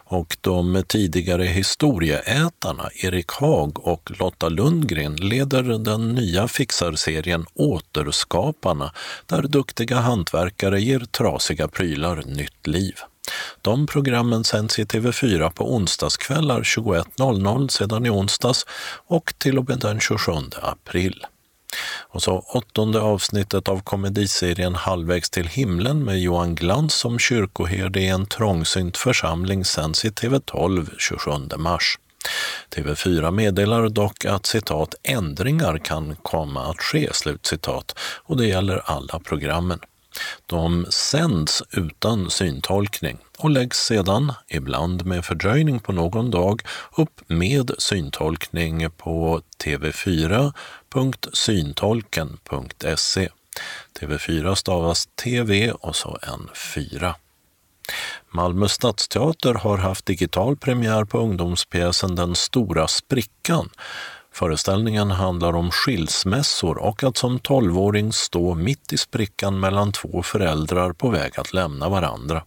[0.06, 8.92] Och de tidigare historieätarna Erik Haag och Lotta Lundgren leder den nya fixarserien Återskaparna
[9.26, 12.94] där duktiga hantverkare ger trasiga prylar nytt liv.
[13.62, 18.66] De programmen sänds i TV4 på onsdagskvällar 21.00 sedan i onsdags
[19.06, 21.26] och till och med den 27 april.
[22.08, 28.08] Och så åttonde avsnittet av komediserien Halvvägs till himlen med Johan Glans som kyrkoherde i
[28.08, 31.98] en trångsynt församling sänds i TV12 27 mars.
[32.70, 39.18] TV4 meddelar dock att citat ändringar kan komma att ske, slutcitat, och det gäller alla
[39.18, 39.80] programmen.
[40.46, 46.62] De sänds utan syntolkning och läggs sedan, ibland med fördröjning på någon dag,
[46.96, 50.52] upp med syntolkning på TV4
[50.94, 53.28] www.syntolken.se.
[54.00, 57.14] TV4 stavas TV och så en 4.
[58.28, 63.70] Malmö stadsteater har haft digital premiär på ungdomspjäsen Den stora sprickan
[64.32, 70.92] Föreställningen handlar om skilsmässor och att som tolvåring stå mitt i sprickan mellan två föräldrar
[70.92, 72.42] på väg att lämna varandra.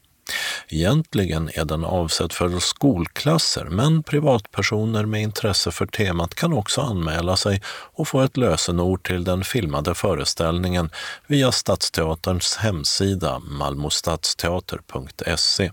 [0.67, 7.37] Egentligen är den avsedd för skolklasser men privatpersoner med intresse för temat kan också anmäla
[7.37, 10.89] sig och få ett lösenord till den filmade föreställningen
[11.27, 15.71] via Stadsteaterns hemsida malmostadsteater.se.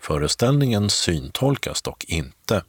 [0.00, 2.62] Föreställningen syntolkas dock inte.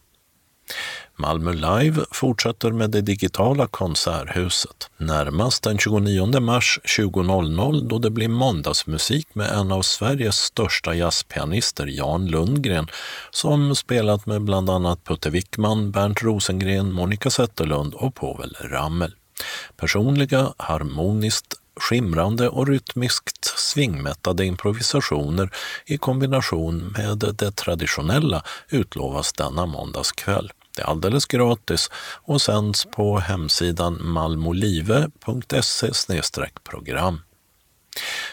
[1.15, 4.89] Malmö Live fortsätter med det digitala konserthuset.
[4.97, 11.87] Närmast den 29 mars 20.00 då det blir måndagsmusik med en av Sveriges största jazzpianister,
[11.87, 12.87] Jan Lundgren,
[13.31, 19.15] som spelat med bland annat Putte Wickman, Bernt Rosengren, Monica Zetterlund och Povel Ramel.
[19.77, 25.49] Personliga, harmoniskt skimrande och rytmiskt svingmättade improvisationer
[25.85, 30.51] i kombination med det traditionella utlovas denna måndagskväll.
[30.79, 31.89] Det är alldeles gratis
[32.23, 35.91] och sänds på hemsidan malmolive.se
[36.63, 37.21] program.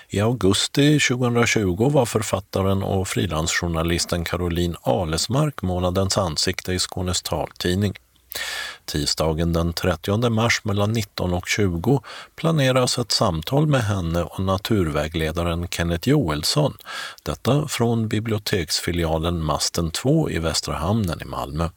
[0.09, 7.95] I augusti 2020 var författaren och frilansjournalisten Caroline Alesmark månadens ansikte i Skånes taltidning.
[8.85, 12.03] Tisdagen den 30 mars mellan 19 och 20
[12.37, 16.77] planeras ett samtal med henne och naturvägledaren Kenneth Joelsson.
[17.23, 21.69] Detta från biblioteksfilialen Masten 2 i Västra hamnen i Malmö.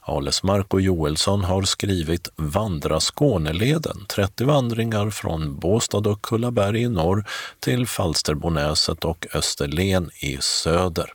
[0.00, 7.24] Alesmark och Joelsson har skrivit Vandra Skåneleden, 30 vandringar från Båstad och Kullaberg i norr
[7.60, 11.12] till Falsterbonäset och Österlen i söder.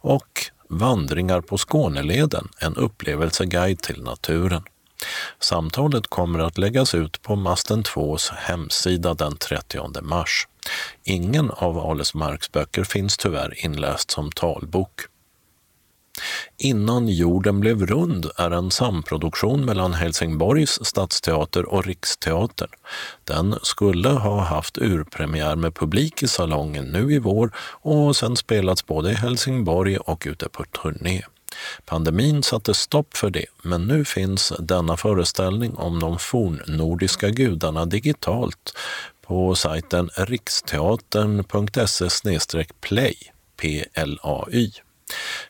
[0.00, 4.62] Och Vandringar på Skåneleden, en upplevelseguide till naturen.
[5.38, 10.48] Samtalet kommer att läggas ut på Masten 2s hemsida den 30 mars.
[11.04, 15.00] Ingen av Alesmarks böcker finns tyvärr inläst som talbok.
[16.56, 22.70] Innan jorden blev rund är en samproduktion mellan Helsingborgs stadsteater och Riksteatern.
[23.24, 28.86] Den skulle ha haft urpremiär med publik i salongen nu i vår och sen spelats
[28.86, 31.22] både i Helsingborg och ute på turné.
[31.84, 38.76] Pandemin satte stopp för det, men nu finns denna föreställning om de fornnordiska gudarna digitalt
[39.26, 42.08] på sajten riksteatern.se
[42.80, 43.14] play,
[43.56, 44.70] P-L-A-Y.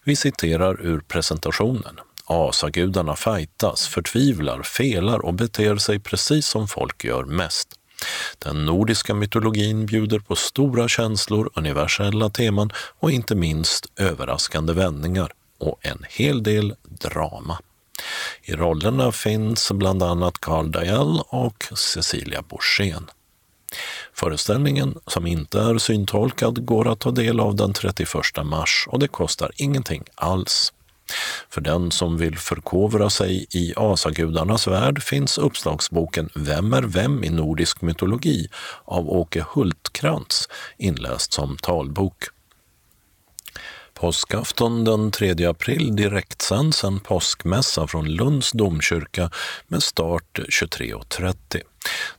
[0.04, 2.00] Vi citerar ur presentationen.
[2.24, 7.68] Asagudarna fightas, förtvivlar, felar och beter sig precis som folk gör mest.
[8.38, 15.78] Den nordiska mytologin bjuder på stora känslor, universella teman och inte minst överraskande vändningar och
[15.82, 17.58] en hel del drama.
[18.42, 23.10] I rollerna finns bland annat Carl Dajal och Cecilia Borssén.
[24.12, 28.08] Föreställningen, som inte är syntolkad, går att ta del av den 31
[28.44, 30.72] mars och det kostar ingenting alls.
[31.48, 37.30] För den som vill förkovra sig i asagudarnas värld finns uppslagsboken Vem är vem i
[37.30, 38.48] nordisk mytologi
[38.84, 40.48] av Åke Hultkrantz
[40.78, 42.24] inläst som talbok.
[43.94, 49.30] Påskafton den 3 april direktsänds en påskmässa från Lunds domkyrka
[49.66, 51.62] med start 23.30.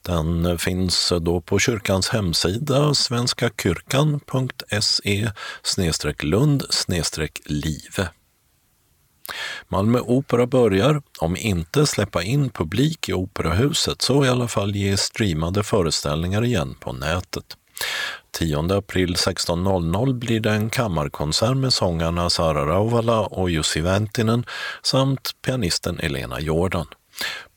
[0.02, 5.32] Den finns då på kyrkans hemsida svenskakyrkan.se
[6.24, 6.64] lund
[7.46, 8.10] live.
[9.68, 14.98] Malmö Opera börjar, om inte släppa in publik i Operahuset, så i alla fall ge
[14.98, 17.58] streamade föreställningar igen på nätet.
[18.32, 24.46] 10 april 16.00 blir det en kammarkonsert med sångarna Sara Rauvala och Jussi Väntinen
[24.84, 26.86] samt pianisten Elena Jordan.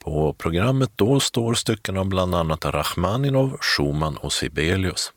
[0.05, 5.13] På programmet då står stycken av bland annat Rachmaninov, Schumann och Sibelius.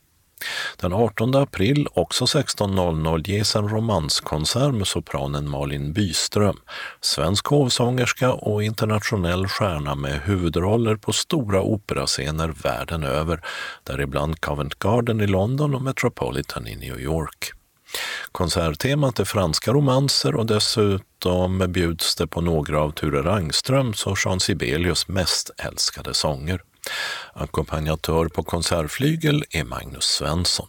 [0.77, 6.57] Den 18 april, också 16.00, ges en romanskonsert med sopranen Malin Byström,
[7.01, 13.41] svensk hovsångerska och internationell stjärna med huvudroller på stora operascener världen över,
[13.83, 17.51] däribland Covent Garden i London och Metropolitan i New York.
[18.31, 24.17] Konserttemat är franska romanser och dessutom Dessutom bjuds det på några av Ture Rangströms och
[24.25, 26.61] Jean Sibelius mest älskade sånger.
[27.33, 30.67] Ackompanjatör på konsertflygel är Magnus Svensson.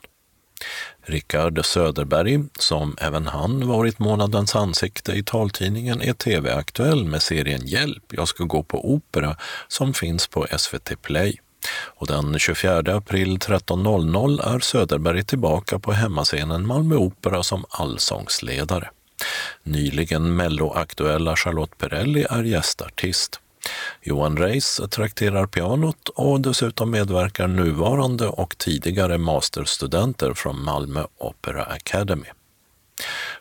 [1.03, 8.05] Rickard Söderberg, som även han varit månadens ansikte i taltidningen, är tv-aktuell med serien Hjälp,
[8.09, 9.37] jag ska gå på opera
[9.69, 11.41] som finns på SVT Play.
[11.71, 18.91] Och den 24 april 13.00 är Söderberg tillbaka på hemmascenen Malmö Opera som allsångsledare.
[19.63, 23.41] Nyligen melloaktuella Charlotte Perrelli är gästartist.
[24.03, 32.29] Johan Reis trakterar pianot och dessutom medverkar nuvarande och tidigare masterstudenter från Malmö Opera Academy.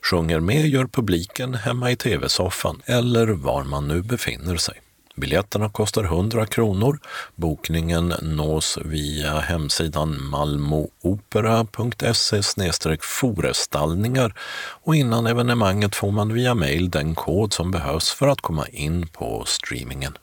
[0.02, 4.82] Sjunger med gör publiken hemma i tv-soffan eller var man nu befinner sig.
[5.18, 7.00] Biljetterna kostar 100 kronor.
[7.36, 12.42] Bokningen nås via hemsidan malmoopera.se
[13.02, 14.34] forestallningar
[14.84, 19.08] och innan evenemanget får man via mail den kod som behövs för att komma in
[19.08, 20.18] på streamingen.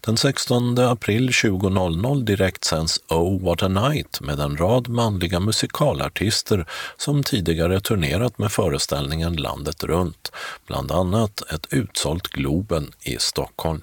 [0.00, 7.22] Den 16 april 20.00 direktsänds Oh What a Night med en rad manliga musikalartister som
[7.22, 10.32] tidigare turnerat med föreställningen landet runt,
[10.66, 13.82] bland annat ett utsålt Globen i Stockholm.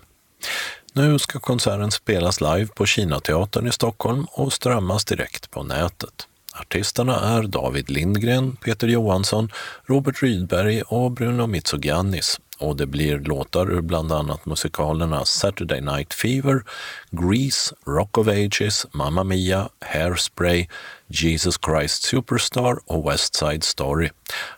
[0.93, 6.28] Nu ska konserten spelas live på Kinateatern i Stockholm och strömmas direkt på nätet.
[6.53, 9.51] Artisterna är David Lindgren, Peter Johansson,
[9.86, 16.14] Robert Rydberg och Bruno Mitsogiannis och det blir låtar ur bland annat musikalerna Saturday Night
[16.14, 16.64] Fever,
[17.12, 20.68] Grease, Rock of Ages, Mamma Mia, Hairspray,
[21.07, 24.10] Jesus Christ Superstar och West Side Story.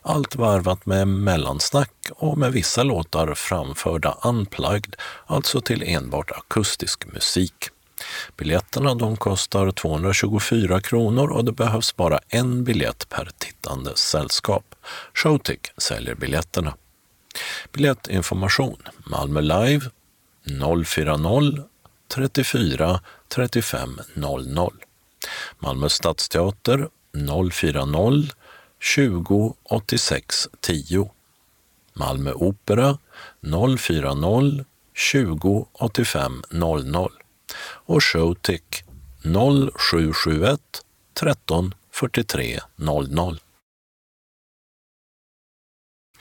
[0.02, 4.96] Allt varvat med mellansnack och med vissa låtar framförda unplugged,
[5.26, 7.70] alltså till enbart akustisk musik.
[8.38, 14.76] Biljetterna de kostar 224 kronor och det behövs bara en biljett per tittande sällskap.
[15.14, 16.74] Showtick säljer biljetterna.
[17.74, 19.90] Biljettinformation Malmö Live
[20.86, 21.64] 040
[22.08, 24.72] 34 35 00.
[25.60, 26.90] Malmö Stadsteater
[27.52, 28.36] 040
[28.80, 31.10] 20 86 10.
[31.94, 32.98] Malmö Opera
[33.78, 37.12] 040 20 85 00
[37.64, 38.84] och Showtick
[39.24, 40.60] 0771
[41.14, 43.40] 13 43 00.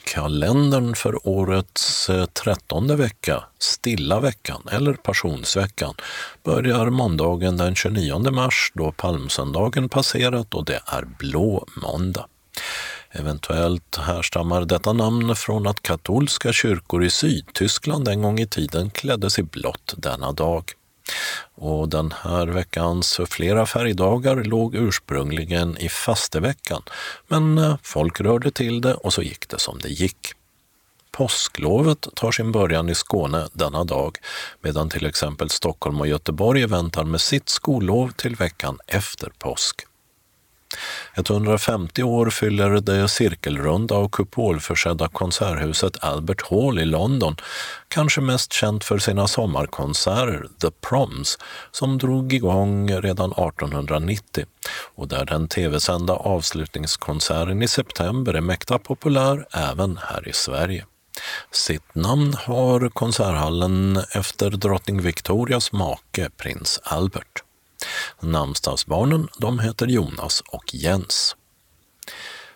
[0.03, 5.95] Kalendern för årets eh, trettonde vecka, stilla veckan eller passionsveckan,
[6.43, 12.25] börjar måndagen den 29 mars då palmsöndagen passerat och det är blå måndag.
[13.11, 19.39] Eventuellt härstammar detta namn från att katolska kyrkor i Sydtyskland en gång i tiden kläddes
[19.39, 20.63] i blått denna dag.
[21.55, 26.81] Och den här veckans flera färgdagar låg ursprungligen i fasteveckan,
[27.27, 30.33] men eh, folk rörde till det och så gick det som det gick.
[31.11, 34.17] Påsklovet tar sin början i Skåne denna dag,
[34.61, 39.85] medan till exempel Stockholm och Göteborg väntar med sitt skollov till veckan efter påsk.
[41.13, 47.35] 150 år fyller det cirkelrunda och kupolförsedda konserthuset Albert Hall i London,
[47.87, 51.37] kanske mest känt för sina sommarkonserter The Proms,
[51.71, 54.45] som drog igång redan 1890
[54.95, 60.85] och där den tv-sända avslutningskonserten i september är mäkta populär även här i Sverige.
[61.51, 67.43] Sitt namn har konserthallen efter drottning Victorias make, prins Albert.
[68.21, 71.35] Namnsdagsbarnen de heter Jonas och Jens.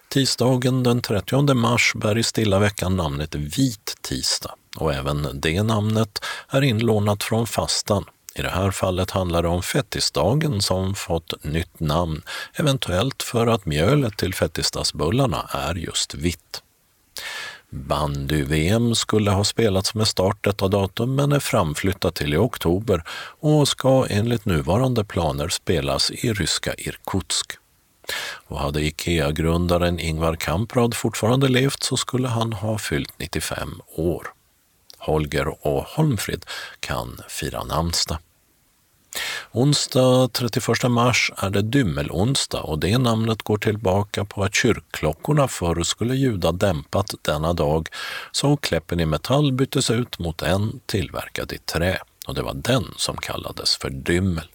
[0.09, 6.19] Tisdagen den 30 mars bär i stilla veckan namnet Vit tisdag och även det namnet
[6.49, 8.05] är inlånat från fastan.
[8.35, 12.21] I det här fallet handlar det om fettisdagen som fått nytt namn,
[12.53, 16.61] eventuellt för att mjölet till fettisdagsbullarna är just vitt.
[17.69, 23.03] Bandy-VM skulle ha spelats med start detta datum men är framflyttat till i oktober
[23.39, 27.53] och ska enligt nuvarande planer spelas i ryska Irkutsk.
[28.47, 34.27] Och hade IKEA-grundaren Ingvar Kamprad fortfarande levt så skulle han ha fyllt 95 år.
[34.97, 36.45] Holger och Holmfrid
[36.79, 38.17] kan fira namnsdag.
[39.51, 45.83] Onsdag 31 mars är det dymmelonsdag och det namnet går tillbaka på att kyrkklockorna förr
[45.83, 47.87] skulle ljuda dämpat denna dag
[48.31, 51.97] så kläppen i metall byttes ut mot en tillverkad i trä
[52.27, 54.47] och det var den som kallades för dymmel.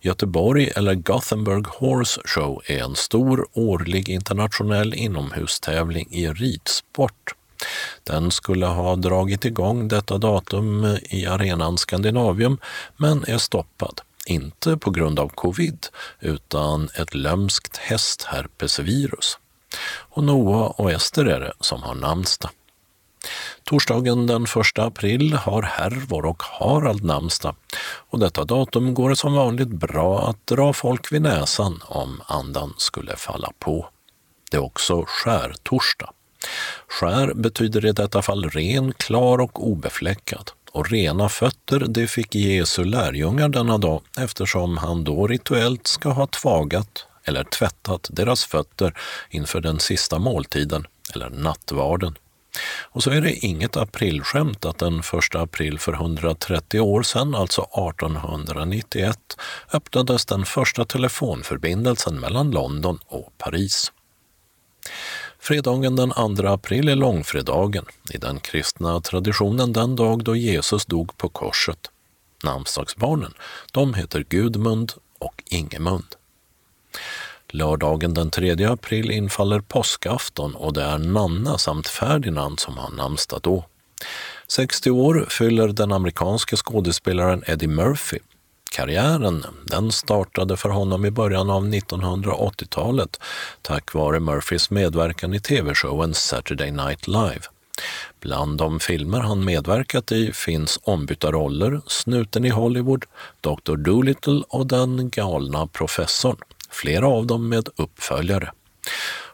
[0.00, 7.34] Göteborg eller Gothenburg Horse Show är en stor årlig internationell inomhustävling i ridsport.
[8.04, 12.58] Den skulle ha dragit igång detta datum i arenan Scandinavium
[12.96, 14.00] men är stoppad.
[14.26, 15.86] Inte på grund av covid
[16.20, 19.38] utan ett lömskt hästherpesvirus.
[19.86, 22.50] Och Noah och Ester är det som har namnsdag.
[23.64, 27.56] Torsdagen den 1 april har Hervor och Harald namnsdag
[28.10, 32.74] och detta datum går det som vanligt bra att dra folk vid näsan om andan
[32.76, 33.88] skulle falla på.
[34.50, 36.10] Det är också skärtorsdag.
[36.88, 40.50] Skär betyder i detta fall ren, klar och obefläckad.
[40.72, 46.26] Och rena fötter det fick Jesu lärjungar denna dag eftersom han då rituellt ska ha
[46.26, 48.98] tvagat eller tvättat deras fötter
[49.30, 52.18] inför den sista måltiden, eller nattvarden.
[52.82, 57.62] Och så är det inget aprilskämt att den 1 april för 130 år sedan, alltså
[57.62, 59.18] 1891,
[59.72, 63.92] öppnades den första telefonförbindelsen mellan London och Paris.
[65.44, 71.16] Fredagen den 2 april är långfredagen, i den kristna traditionen den dag då Jesus dog
[71.16, 71.90] på korset.
[72.44, 73.34] Namnsdagsbarnen,
[73.72, 76.04] de heter Gudmund och Ingemund.
[77.48, 83.40] Lördagen den 3 april infaller påskafton och det är Nanna samt Ferdinand som har namnsdag
[83.42, 83.64] då.
[84.48, 88.18] 60 år fyller den amerikanske skådespelaren Eddie Murphy
[88.74, 89.46] Karriären.
[89.64, 93.20] Den startade för honom i början av 1980-talet
[93.62, 97.40] tack vare Murphys medverkan i tv-showen Saturday Night Live.
[98.20, 103.04] Bland de filmer han medverkat i finns Ombytta roller, Snuten i Hollywood,
[103.40, 106.36] Dr Dolittle och Den galna professorn,
[106.70, 108.52] flera av dem med uppföljare.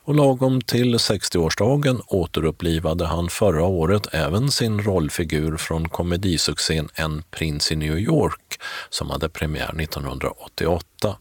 [0.05, 7.72] Och lagom till 60-årsdagen återupplivade han förra året även sin rollfigur från komedisuccén En prins
[7.72, 8.49] i New York
[8.90, 11.16] som hade premiär 1988.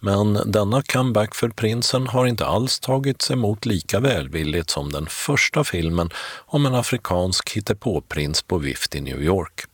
[0.00, 5.64] Men denna comeback för prinsen har inte alls tagits emot lika välvilligt som den första
[5.64, 6.10] filmen
[6.46, 9.64] om en afrikansk hittepåprins på vift i New York.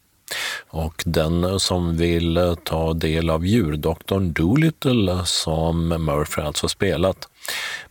[0.69, 7.29] Och den som vill eh, ta del av djurdoktorn Dolittle som Murphy alltså spelat,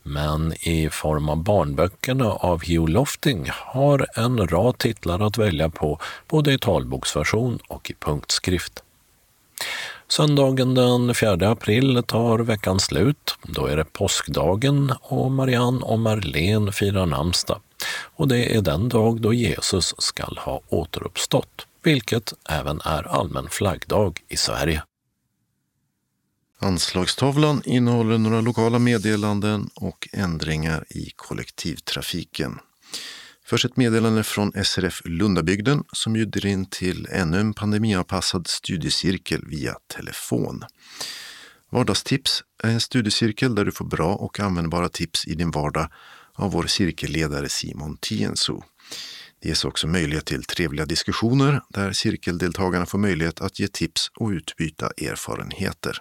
[0.04, 6.00] men i form av barnböckerna av Hugh Lofting har en rad titlar att välja på
[6.28, 8.84] både i talboksversion och i punktskrift.
[10.08, 13.36] Söndagen den 4 april tar veckan slut.
[13.44, 17.62] Då är det påskdagen och Marianne och Marlene firar namnsdag.
[18.16, 24.20] Och det är den dag då Jesus skall ha återuppstått vilket även är allmän flaggdag
[24.28, 24.84] i Sverige.
[26.60, 32.60] Anslagstavlan innehåller några lokala meddelanden och ändringar i kollektivtrafiken.
[33.52, 39.76] Först ett meddelande från SRF Lundabygden som bjuder in till ännu en pandemianpassad studiecirkel via
[39.96, 40.64] telefon.
[41.70, 45.90] Vardagstips är en studiecirkel där du får bra och användbara tips i din vardag
[46.34, 48.64] av vår cirkelledare Simon Tienso.
[49.42, 54.30] Det ges också möjlighet till trevliga diskussioner där cirkeldeltagarna får möjlighet att ge tips och
[54.30, 55.98] utbyta erfarenheter.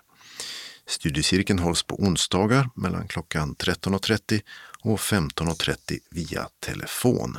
[0.86, 4.40] Studiecirkeln hålls på onsdagar mellan klockan 13.30
[4.82, 7.39] och 15.30 via telefon.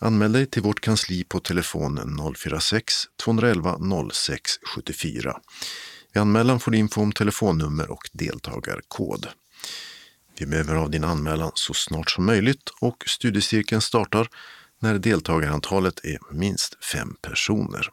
[0.00, 5.40] Anmäl dig till vårt kansli på telefon 046-211 06 74.
[6.12, 9.28] Vid anmälan får du info om telefonnummer och deltagarkod.
[10.38, 14.28] Vi behöver ha din anmälan så snart som möjligt och studiecirkeln startar
[14.80, 17.88] när deltagarantalet är minst fem personer.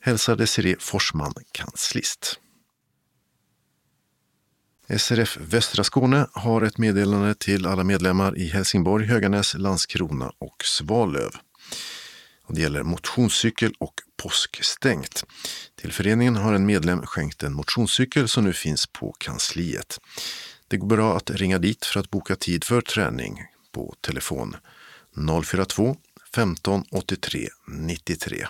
[0.00, 2.38] Hälsar Desiree Forsman, kanslist.
[4.88, 11.30] SRF Västra Skåne har ett meddelande till alla medlemmar i Helsingborg, Höganäs, Landskrona och Svalöv.
[12.44, 15.24] Och det gäller motionscykel och påskstängt.
[15.80, 20.00] Till föreningen har en medlem skänkt en motionscykel som nu finns på kansliet.
[20.68, 23.38] Det går bra att ringa dit för att boka tid för träning
[23.72, 24.56] på telefon
[25.44, 25.96] 042
[26.34, 28.46] 15 83 93.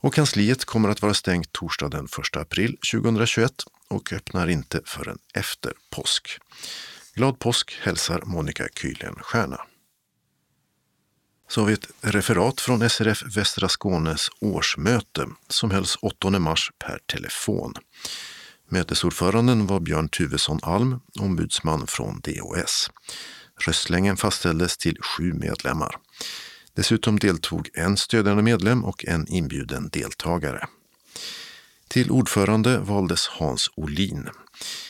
[0.00, 3.52] Och kansliet kommer att vara stängt torsdag den 1 april 2021
[3.92, 6.38] och öppnar inte förrän efter påsk.
[7.14, 9.60] Glad påsk hälsar Monica Kylén Stjärna.
[11.48, 16.98] Så har vi ett referat från SRF Västra Skånes årsmöte som hölls 8 mars per
[17.06, 17.74] telefon.
[18.68, 22.90] Mötesordföranden var Björn Tuvesson Alm, ombudsman från DOS.
[23.66, 25.96] Röstlängden fastställdes till sju medlemmar.
[26.74, 30.66] Dessutom deltog en stödjande medlem och en inbjuden deltagare.
[31.92, 34.28] Till ordförande valdes Hans Olin.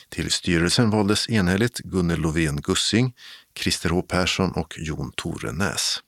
[0.09, 3.13] Till styrelsen valdes enhälligt Gunnel Lovén Gussing,
[3.55, 5.99] Christer H Persson och Jon Torenäs.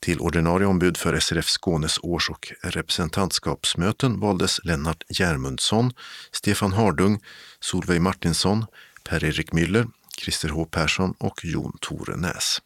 [0.00, 5.92] Till ordinarie ombud för SRF Skånes års och representantskapsmöten valdes Lennart Järmundsson,
[6.32, 7.20] Stefan Hardung,
[7.60, 8.66] Solveig Martinsson,
[9.04, 9.88] Per-Erik Müller,
[10.18, 12.58] Christer H Persson och Jon Torenäs.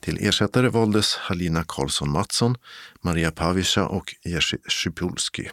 [0.00, 2.56] Till ersättare valdes Halina Karlsson Mattsson,
[3.00, 5.50] Maria Pavisha och Jerzy Szypulski.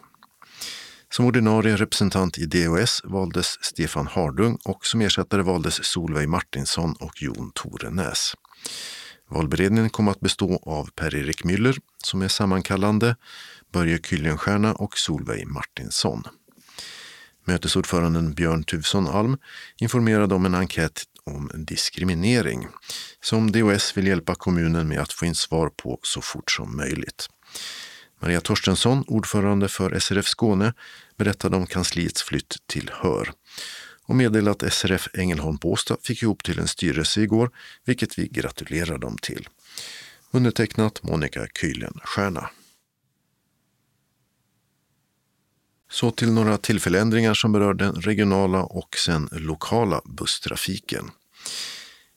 [1.12, 7.22] Som ordinarie representant i DOS valdes Stefan Hardung och som ersättare valdes Solveig Martinsson och
[7.22, 8.34] Jon Torenäs.
[9.30, 13.16] Valberedningen kom att bestå av Per-Erik Müller som är sammankallande,
[13.72, 16.22] Börje Kyllenstierna och Solveig Martinsson.
[17.46, 19.38] Mötesordföranden Björn Tuvson Alm
[19.78, 22.66] informerade om en enkät om diskriminering
[23.20, 27.28] som DOS vill hjälpa kommunen med att få in svar på så fort som möjligt.
[28.22, 30.72] Maria Torstensson, ordförande för SRF Skåne,
[31.16, 33.32] berättade om kansliets flytt till Hör
[34.02, 37.50] och meddelade att SRF Ängelholm Båstad fick ihop till en styrelse igår,
[37.84, 39.48] vilket vi gratulerar dem till.
[40.30, 42.50] Undertecknat Monica Kuylen Stjärna.
[45.90, 51.10] Så till några tillfälländringar som berör den regionala och sen lokala busstrafiken.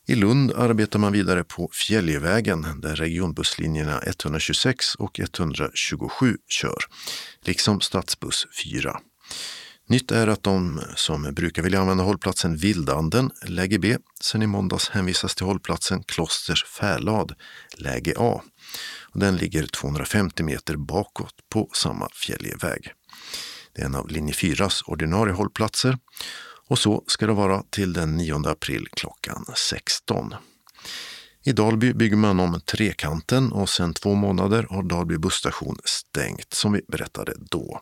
[0.08, 6.78] I Lund arbetar man vidare på Fjällvägen där regionbusslinjerna 126 och 127 kör,
[7.42, 9.00] liksom stadsbuss 4.
[9.88, 14.90] Nytt är att de som brukar vilja använda hållplatsen Vildanden, läge B, sen i måndags
[14.90, 17.36] hänvisas till hållplatsen Klosters Färlad,
[17.78, 18.42] läge A.
[19.14, 22.92] Den ligger 250 meter bakåt på samma fjällväg.
[23.76, 25.98] Det är en av linje 4s ordinarie hållplatser
[26.74, 30.36] och så ska det vara till den 9 april klockan 16.
[31.44, 36.74] I Dalby bygger man om Trekanten och sedan två månader har Dalby busstation stängt, som
[36.74, 37.82] vi berättade då.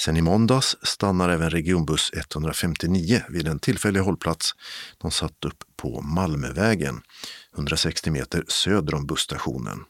[0.00, 4.54] Sen i måndags stannar även regionbuss 159 vid en tillfällig hållplats
[4.98, 7.00] de satt upp på Malmövägen,
[7.54, 9.84] 160 meter söder om busstationen.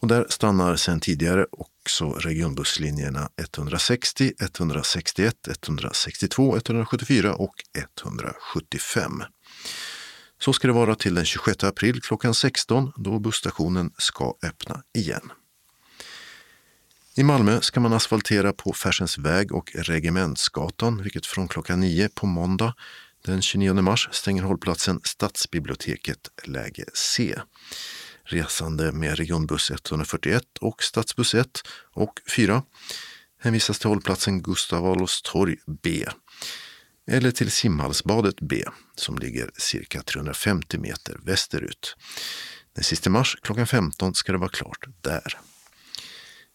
[0.00, 1.46] Och där stannar sedan tidigare
[1.84, 7.54] också regionbusslinjerna 160, 161, 162, 174 och
[7.98, 9.22] 175.
[10.40, 15.32] Så ska det vara till den 26 april klockan 16 då busstationen ska öppna igen.
[17.14, 22.26] I Malmö ska man asfaltera på Färsens väg och Regementsgatan, vilket från klockan 9 på
[22.26, 22.74] måndag
[23.24, 27.34] den 29 mars stänger hållplatsen Stadsbiblioteket läge C.
[28.24, 32.62] Resande med regionbuss 141 och stadsbuss 1 och 4
[33.40, 36.06] hänvisas till hållplatsen Gustav Adolfs torg B
[37.06, 38.64] eller till simhallsbadet B
[38.96, 41.96] som ligger cirka 350 meter västerut.
[42.74, 45.38] Den sista mars klockan 15 ska det vara klart där.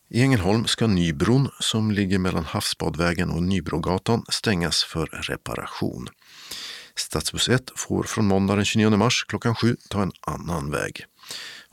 [0.09, 6.07] I Ängelholm ska Nybron, som ligger mellan Havsbadvägen och Nybrogatan, stängas för reparation.
[6.95, 11.05] Stadsbuss 1 får från måndag den 29 mars klockan 7 ta en annan väg.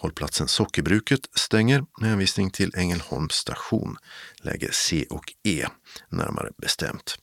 [0.06, 3.96] Hållplatsen Sockerbruket stänger med hänvisning till Ängelholms station,
[4.42, 5.66] läge C och E
[6.08, 7.18] närmare bestämt.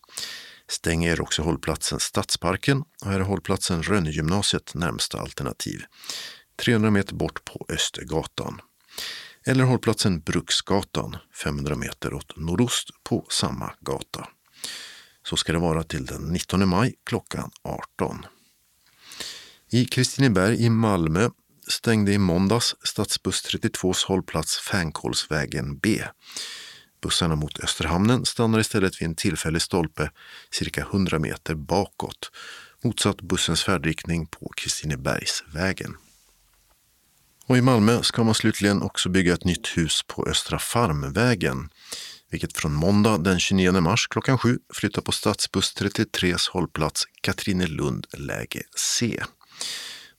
[0.68, 5.84] Stänger också hållplatsen Stadsparken och här är hållplatsen Rönnegymnasiet närmsta alternativ.
[6.56, 8.62] 300 meter bort på Östergatan
[9.46, 14.28] eller hållplatsen Bruksgatan 500 meter åt nordost på samma gata.
[15.26, 18.26] Så ska det vara till den 19 maj klockan 18.
[19.72, 21.30] I Kristineberg i Malmö
[21.74, 26.04] stängde i måndags stadsbuss 32s hållplats Fänkålsvägen B.
[27.02, 30.12] Bussarna mot Österhamnen stannar istället vid en tillfällig stolpe
[30.52, 32.32] cirka 100 meter bakåt,
[32.84, 35.96] motsatt bussens färdriktning på Kristinebergsvägen.
[37.46, 41.70] Och i Malmö ska man slutligen också bygga ett nytt hus på Östra Farmvägen,
[42.32, 48.62] vilket från måndag den 29 mars klockan 7 flyttar på stadsbuss 33s hållplats Katrinelund läge
[48.76, 49.24] C.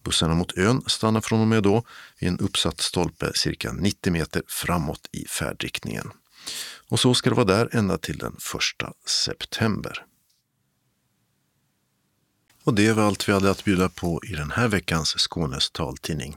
[0.04, 1.82] Bussarna mot ön stannar från och med då
[2.18, 6.10] vid en uppsatt stolpe cirka 90 meter framåt i färdriktningen.
[6.88, 8.40] Och så ska det vara där ända till den 1
[9.08, 10.04] september.
[12.64, 16.36] Och det var allt vi hade att bjuda på i den här veckans Skånes taltidning.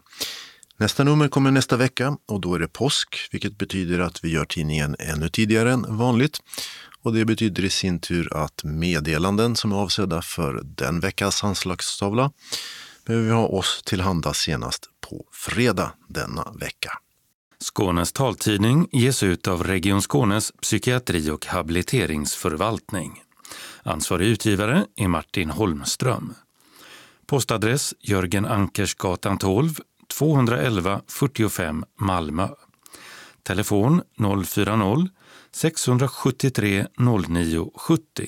[0.78, 4.46] Nästa nummer kommer nästa vecka och då är det påsk, vilket betyder att vi gör
[4.46, 6.40] tidningen ännu tidigare än vanligt.
[7.02, 12.32] Och det betyder i sin tur att meddelanden som är avsedda för den veckans anslagstavla
[13.08, 16.92] behöver vi ha oss tillhanda senast på fredag denna vecka.
[17.60, 23.24] Skånes taltidning ges ut av Region Skånes psykiatri och habiliteringsförvaltning.
[23.84, 26.34] Ansvarig utgivare är Martin Holmström.
[27.28, 32.48] Postadress Jörgen Ankersgatan 12, 211 45 Malmö.
[33.44, 38.28] Telefon 040-673 0970.